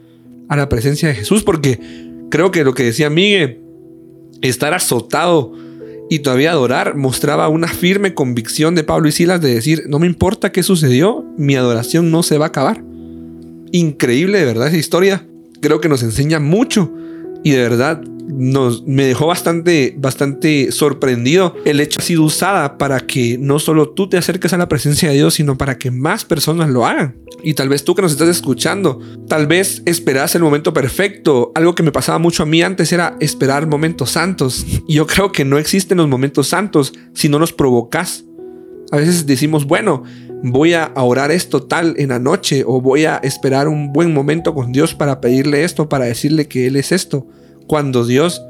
a 0.49 0.55
la 0.55 0.69
presencia 0.69 1.09
de 1.09 1.15
Jesús, 1.15 1.43
porque 1.43 1.79
creo 2.29 2.51
que 2.51 2.63
lo 2.63 2.73
que 2.73 2.83
decía 2.83 3.09
Miguel, 3.09 3.61
estar 4.41 4.73
azotado 4.73 5.53
y 6.09 6.19
todavía 6.19 6.51
adorar, 6.51 6.95
mostraba 6.95 7.49
una 7.49 7.67
firme 7.67 8.13
convicción 8.13 8.75
de 8.75 8.83
Pablo 8.83 9.09
y 9.09 9.11
Silas 9.11 9.41
de 9.41 9.53
decir, 9.53 9.83
no 9.87 9.99
me 9.99 10.07
importa 10.07 10.51
qué 10.51 10.63
sucedió, 10.63 11.25
mi 11.37 11.55
adoración 11.55 12.11
no 12.11 12.23
se 12.23 12.37
va 12.37 12.45
a 12.45 12.49
acabar. 12.49 12.81
Increíble 13.71 14.39
de 14.39 14.45
verdad 14.45 14.69
esa 14.69 14.77
historia, 14.77 15.25
creo 15.59 15.81
que 15.81 15.89
nos 15.89 16.03
enseña 16.03 16.39
mucho 16.39 16.93
y 17.43 17.51
de 17.51 17.57
verdad 17.57 18.01
nos, 18.27 18.85
me 18.85 19.05
dejó 19.05 19.27
bastante, 19.27 19.95
bastante 19.97 20.71
sorprendido. 20.71 21.55
El 21.65 21.79
hecho 21.79 21.99
ha 21.99 22.03
sido 22.03 22.23
usada 22.23 22.77
para 22.77 22.99
que 22.99 23.37
no 23.37 23.59
solo 23.59 23.89
tú 23.89 24.09
te 24.09 24.17
acerques 24.17 24.53
a 24.53 24.57
la 24.57 24.67
presencia 24.67 25.09
de 25.09 25.15
Dios, 25.15 25.35
sino 25.35 25.57
para 25.57 25.77
que 25.77 25.91
más 25.91 26.25
personas 26.25 26.69
lo 26.69 26.85
hagan. 26.85 27.15
Y 27.43 27.53
tal 27.53 27.69
vez 27.69 27.83
tú 27.83 27.95
que 27.95 28.01
nos 28.01 28.11
estás 28.11 28.29
escuchando, 28.29 28.99
tal 29.27 29.47
vez 29.47 29.81
esperas 29.85 30.35
el 30.35 30.41
momento 30.41 30.73
perfecto. 30.73 31.51
Algo 31.55 31.75
que 31.75 31.83
me 31.83 31.91
pasaba 31.91 32.19
mucho 32.19 32.43
a 32.43 32.45
mí 32.45 32.61
antes 32.61 32.91
era 32.91 33.15
esperar 33.19 33.67
momentos 33.67 34.11
santos. 34.11 34.65
Y 34.87 34.95
yo 34.95 35.07
creo 35.07 35.31
que 35.31 35.45
no 35.45 35.57
existen 35.57 35.97
los 35.97 36.07
momentos 36.07 36.47
santos 36.47 36.93
si 37.13 37.29
no 37.29 37.39
los 37.39 37.53
provocas. 37.53 38.25
A 38.91 38.97
veces 38.97 39.25
decimos, 39.25 39.65
bueno, 39.65 40.03
voy 40.43 40.73
a 40.73 40.91
orar 40.95 41.31
esto 41.31 41.63
tal 41.63 41.95
en 41.97 42.09
la 42.09 42.19
noche 42.19 42.63
o 42.65 42.81
voy 42.81 43.05
a 43.05 43.17
esperar 43.17 43.67
un 43.67 43.91
buen 43.91 44.13
momento 44.13 44.53
con 44.53 44.71
Dios 44.71 44.93
para 44.93 45.19
pedirle 45.19 45.63
esto, 45.63 45.89
para 45.89 46.05
decirle 46.05 46.47
que 46.47 46.67
Él 46.67 46.75
es 46.75 46.91
esto. 46.91 47.27
Cuando 47.67 48.05
Dios 48.05 48.41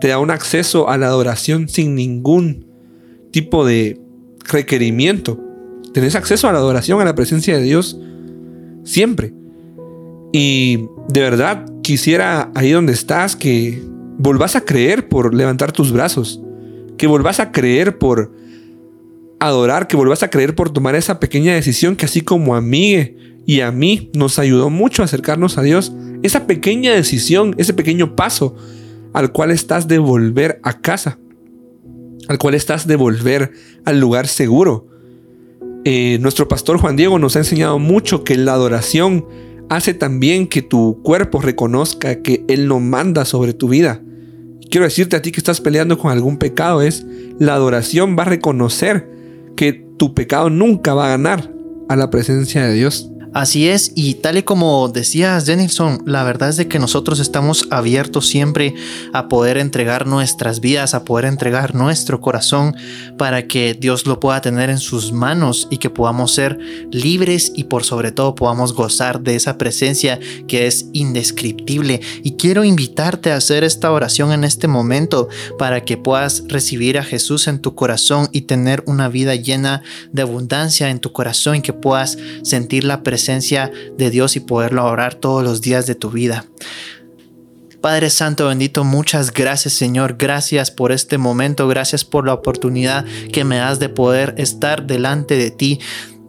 te 0.00 0.08
da 0.08 0.18
un 0.18 0.30
acceso 0.30 0.88
a 0.88 0.96
la 0.96 1.06
adoración 1.06 1.68
sin 1.68 1.94
ningún 1.94 2.66
tipo 3.30 3.66
de 3.66 4.00
requerimiento. 4.44 5.40
Tenés 5.92 6.14
acceso 6.14 6.48
a 6.48 6.52
la 6.52 6.58
adoración, 6.58 7.00
a 7.00 7.04
la 7.04 7.14
presencia 7.14 7.56
de 7.56 7.62
Dios 7.62 7.98
siempre. 8.84 9.32
Y 10.32 10.86
de 11.08 11.20
verdad 11.20 11.64
quisiera 11.82 12.50
ahí 12.54 12.72
donde 12.72 12.92
estás 12.92 13.36
que 13.36 13.82
volvás 14.18 14.56
a 14.56 14.64
creer 14.64 15.08
por 15.08 15.34
levantar 15.34 15.72
tus 15.72 15.92
brazos, 15.92 16.40
que 16.96 17.06
volvás 17.06 17.40
a 17.40 17.52
creer 17.52 17.98
por 17.98 18.32
adorar, 19.40 19.86
que 19.86 19.96
volvás 19.96 20.22
a 20.22 20.30
creer 20.30 20.54
por 20.54 20.70
tomar 20.70 20.94
esa 20.94 21.20
pequeña 21.20 21.54
decisión 21.54 21.96
que 21.96 22.06
así 22.06 22.20
como 22.20 22.56
a 22.56 22.60
mí 22.60 23.16
y 23.48 23.62
a 23.62 23.72
mí 23.72 24.10
nos 24.14 24.38
ayudó 24.38 24.68
mucho 24.68 25.00
a 25.00 25.06
acercarnos 25.06 25.56
a 25.56 25.62
Dios, 25.62 25.94
esa 26.22 26.46
pequeña 26.46 26.92
decisión, 26.92 27.54
ese 27.56 27.72
pequeño 27.72 28.14
paso 28.14 28.54
al 29.14 29.32
cual 29.32 29.50
estás 29.50 29.88
de 29.88 29.98
volver 29.98 30.60
a 30.64 30.82
casa, 30.82 31.18
al 32.28 32.36
cual 32.36 32.52
estás 32.52 32.86
de 32.86 32.96
volver 32.96 33.52
al 33.86 34.00
lugar 34.00 34.26
seguro. 34.26 34.86
Eh, 35.86 36.18
nuestro 36.20 36.46
pastor 36.46 36.76
Juan 36.76 36.96
Diego 36.96 37.18
nos 37.18 37.36
ha 37.36 37.38
enseñado 37.38 37.78
mucho 37.78 38.22
que 38.22 38.36
la 38.36 38.52
adoración 38.52 39.24
hace 39.70 39.94
también 39.94 40.46
que 40.46 40.60
tu 40.60 41.00
cuerpo 41.02 41.40
reconozca 41.40 42.20
que 42.20 42.44
Él 42.48 42.68
no 42.68 42.80
manda 42.80 43.24
sobre 43.24 43.54
tu 43.54 43.70
vida. 43.70 44.02
Quiero 44.70 44.84
decirte 44.84 45.16
a 45.16 45.22
ti 45.22 45.32
que 45.32 45.40
estás 45.40 45.62
peleando 45.62 45.96
con 45.96 46.12
algún 46.12 46.36
pecado, 46.36 46.82
es 46.82 47.06
la 47.38 47.54
adoración 47.54 48.14
va 48.14 48.24
a 48.24 48.26
reconocer 48.26 49.08
que 49.56 49.72
tu 49.72 50.12
pecado 50.12 50.50
nunca 50.50 50.92
va 50.92 51.06
a 51.06 51.16
ganar 51.16 51.50
a 51.88 51.96
la 51.96 52.10
presencia 52.10 52.66
de 52.66 52.74
Dios. 52.74 53.10
Así 53.34 53.68
es, 53.68 53.92
y 53.94 54.14
tal 54.14 54.38
y 54.38 54.42
como 54.42 54.88
decías, 54.88 55.44
Denison, 55.44 56.02
la 56.06 56.24
verdad 56.24 56.48
es 56.48 56.56
de 56.56 56.66
que 56.66 56.78
nosotros 56.78 57.20
estamos 57.20 57.66
abiertos 57.70 58.26
siempre 58.26 58.74
a 59.12 59.28
poder 59.28 59.58
entregar 59.58 60.06
nuestras 60.06 60.60
vidas, 60.60 60.94
a 60.94 61.04
poder 61.04 61.26
entregar 61.26 61.74
nuestro 61.74 62.22
corazón 62.22 62.74
para 63.18 63.46
que 63.46 63.74
Dios 63.74 64.06
lo 64.06 64.18
pueda 64.18 64.40
tener 64.40 64.70
en 64.70 64.78
sus 64.78 65.12
manos 65.12 65.68
y 65.70 65.76
que 65.76 65.90
podamos 65.90 66.32
ser 66.32 66.58
libres 66.90 67.52
y 67.54 67.64
por 67.64 67.84
sobre 67.84 68.12
todo 68.12 68.34
podamos 68.34 68.72
gozar 68.72 69.20
de 69.20 69.36
esa 69.36 69.58
presencia 69.58 70.18
que 70.46 70.66
es 70.66 70.86
indescriptible. 70.94 72.00
Y 72.22 72.32
quiero 72.32 72.64
invitarte 72.64 73.30
a 73.30 73.36
hacer 73.36 73.62
esta 73.62 73.92
oración 73.92 74.32
en 74.32 74.42
este 74.44 74.68
momento 74.68 75.28
para 75.58 75.84
que 75.84 75.98
puedas 75.98 76.44
recibir 76.48 76.98
a 76.98 77.04
Jesús 77.04 77.46
en 77.46 77.60
tu 77.60 77.74
corazón 77.74 78.28
y 78.32 78.42
tener 78.42 78.82
una 78.86 79.08
vida 79.08 79.34
llena 79.34 79.82
de 80.12 80.22
abundancia 80.22 80.88
en 80.88 80.98
tu 80.98 81.12
corazón 81.12 81.56
y 81.56 81.60
que 81.60 81.74
puedas 81.74 82.16
sentir 82.42 82.84
la 82.84 83.02
presencia 83.02 83.17
presencia 83.18 83.72
de 83.96 84.10
Dios 84.10 84.36
y 84.36 84.40
poderlo 84.40 84.84
orar 84.84 85.16
todos 85.16 85.42
los 85.42 85.60
días 85.60 85.88
de 85.88 85.96
tu 85.96 86.10
vida. 86.10 86.44
Padre 87.80 88.10
Santo 88.10 88.46
bendito, 88.46 88.84
muchas 88.84 89.32
gracias 89.32 89.74
Señor, 89.74 90.14
gracias 90.16 90.70
por 90.70 90.92
este 90.92 91.18
momento, 91.18 91.66
gracias 91.66 92.04
por 92.04 92.24
la 92.24 92.34
oportunidad 92.34 93.04
que 93.32 93.42
me 93.42 93.56
das 93.56 93.80
de 93.80 93.88
poder 93.88 94.36
estar 94.38 94.86
delante 94.86 95.36
de 95.36 95.50
ti. 95.50 95.80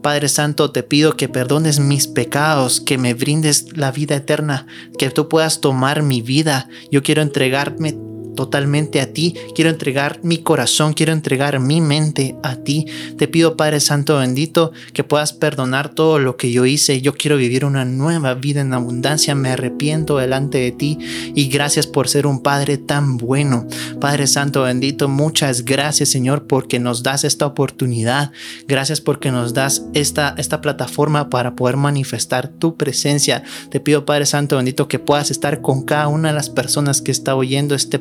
Padre 0.02 0.30
Santo, 0.30 0.72
te 0.72 0.82
pido 0.82 1.16
que 1.16 1.30
perdones 1.30 1.80
mis 1.80 2.08
pecados, 2.08 2.82
que 2.82 2.98
me 2.98 3.14
brindes 3.14 3.78
la 3.78 3.92
vida 3.92 4.16
eterna, 4.16 4.66
que 4.98 5.12
tú 5.12 5.28
puedas 5.30 5.62
tomar 5.62 6.02
mi 6.02 6.24
vida. 6.24 6.70
Yo 6.92 7.04
quiero 7.04 7.22
entregarme 7.22 7.96
totalmente 8.40 9.02
a 9.02 9.12
ti. 9.12 9.36
Quiero 9.54 9.70
entregar 9.70 10.22
mi 10.24 10.38
corazón, 10.38 10.94
quiero 10.94 11.12
entregar 11.12 11.60
mi 11.60 11.82
mente 11.82 12.38
a 12.42 12.56
ti. 12.56 12.86
Te 13.18 13.28
pido, 13.28 13.58
Padre 13.58 13.82
Santo 13.82 14.18
bendito, 14.18 14.72
que 14.94 15.04
puedas 15.04 15.34
perdonar 15.34 15.90
todo 15.90 16.20
lo 16.20 16.38
que 16.38 16.50
yo 16.50 16.66
hice. 16.66 17.02
Yo 17.02 17.16
quiero 17.16 17.36
vivir 17.36 17.66
una 17.66 17.84
nueva 17.84 18.36
vida 18.36 18.62
en 18.62 18.74
abundancia. 18.74 19.36
Me 19.36 19.50
arrepiento 19.50 20.20
delante 20.20 20.58
de 20.58 20.72
ti 20.72 21.00
y 21.36 21.50
gracias 21.50 21.86
por 21.86 22.08
ser 22.08 22.26
un 22.28 22.42
Padre 22.42 22.78
tan 22.78 23.18
bueno. 23.18 23.68
Padre 24.00 24.26
Santo 24.26 24.62
bendito, 24.62 25.10
muchas 25.10 25.66
gracias, 25.66 26.08
Señor, 26.08 26.48
porque 26.48 26.80
nos 26.80 27.04
das 27.04 27.26
esta 27.26 27.46
oportunidad. 27.46 28.32
Gracias 28.70 29.02
porque 29.02 29.32
nos 29.32 29.54
das 29.54 29.84
esta, 29.94 30.34
esta 30.38 30.62
plataforma 30.62 31.30
para 31.30 31.58
poder 31.58 31.76
manifestar 31.76 32.48
tu 32.48 32.78
presencia. 32.78 33.44
Te 33.70 33.82
pido, 33.82 34.06
Padre 34.06 34.26
Santo 34.26 34.56
bendito, 34.56 34.88
que 34.88 34.98
puedas 34.98 35.30
estar 35.30 35.60
con 35.60 35.84
cada 35.84 36.08
una 36.08 36.30
de 36.30 36.36
las 36.36 36.50
personas 36.50 37.02
que 37.02 37.12
está 37.12 37.36
oyendo 37.36 37.76
este 37.76 38.00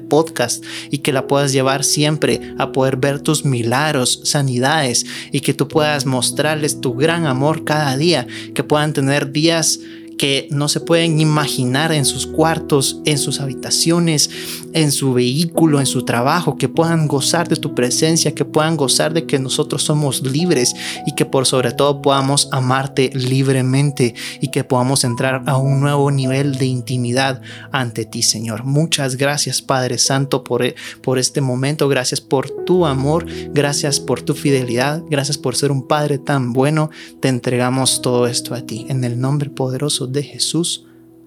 y 0.91 0.99
que 0.99 1.13
la 1.13 1.27
puedas 1.27 1.53
llevar 1.53 1.85
siempre 1.85 2.55
a 2.59 2.73
poder 2.73 2.97
ver 2.97 3.21
tus 3.21 3.45
milagros, 3.45 4.21
sanidades 4.25 5.07
y 5.33 5.41
que 5.41 5.55
tú 5.55 5.69
puedas 5.69 6.07
mostrarles 6.07 6.81
tu 6.81 6.95
gran 6.95 7.27
amor 7.27 7.65
cada 7.65 7.97
día, 7.97 8.27
que 8.55 8.65
puedan 8.65 8.93
tener 8.93 9.33
días 9.33 9.81
que 10.19 10.49
no 10.51 10.69
se 10.69 10.81
pueden 10.81 11.21
imaginar 11.21 11.93
en 11.93 12.05
sus 12.05 12.27
cuartos, 12.27 13.01
en 13.05 13.19
sus 13.19 13.41
habitaciones, 13.41 14.29
en 14.75 14.91
su 14.93 15.15
vehículo, 15.15 15.81
en 15.81 15.87
su 15.87 16.05
trabajo, 16.05 16.57
que 16.59 16.69
puedan 16.69 17.07
gozar 17.07 17.49
de 17.49 17.57
tu 17.57 17.75
presencia, 17.75 18.35
que 18.35 18.45
puedan 18.45 18.77
gozar 18.77 19.15
de 19.15 19.25
que 19.25 19.39
nosotros 19.39 19.85
somos 19.85 20.23
libres 20.23 20.75
y 21.07 21.15
que 21.15 21.25
por 21.25 21.47
sobre 21.47 21.73
todo 21.73 22.03
podamos 22.03 22.49
amarte 22.53 23.11
libremente 23.15 24.15
y 24.43 24.51
que 24.51 24.65
podamos 24.65 25.05
entrar 25.05 25.45
a 25.47 25.57
un 25.57 25.81
nuevo 25.81 26.11
nivel 26.11 26.57
de 26.57 26.67
intimidad 26.67 27.41
ante 27.71 28.05
ti, 28.05 28.23
Señor. 28.23 28.65
Muchas 28.65 29.17
gracias, 29.17 29.63
Padre 29.63 29.99
Santo, 29.99 30.43
por, 30.43 30.65
por 31.01 31.19
este 31.19 31.41
momento. 31.41 31.89
Gracias 31.89 32.21
por 32.21 32.51
tu 32.65 32.87
amor, 32.87 33.27
gracias 33.53 34.01
por 34.01 34.23
tu 34.23 34.35
fidelidad, 34.35 35.03
gracias 35.09 35.39
por 35.39 35.55
ser 35.55 35.71
un 35.71 35.87
Padre 35.87 36.19
tan 36.19 36.53
bueno. 36.53 36.91
Te 37.21 37.29
entregamos 37.29 38.03
todo 38.03 38.27
esto 38.27 38.55
a 38.55 38.63
ti. 38.63 38.85
En 38.89 39.05
el 39.05 39.21
nombre 39.21 39.49
poderoso 39.49 40.08
de 40.11 40.23
Jesús. 40.23 40.87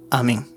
Amén. 0.09 0.50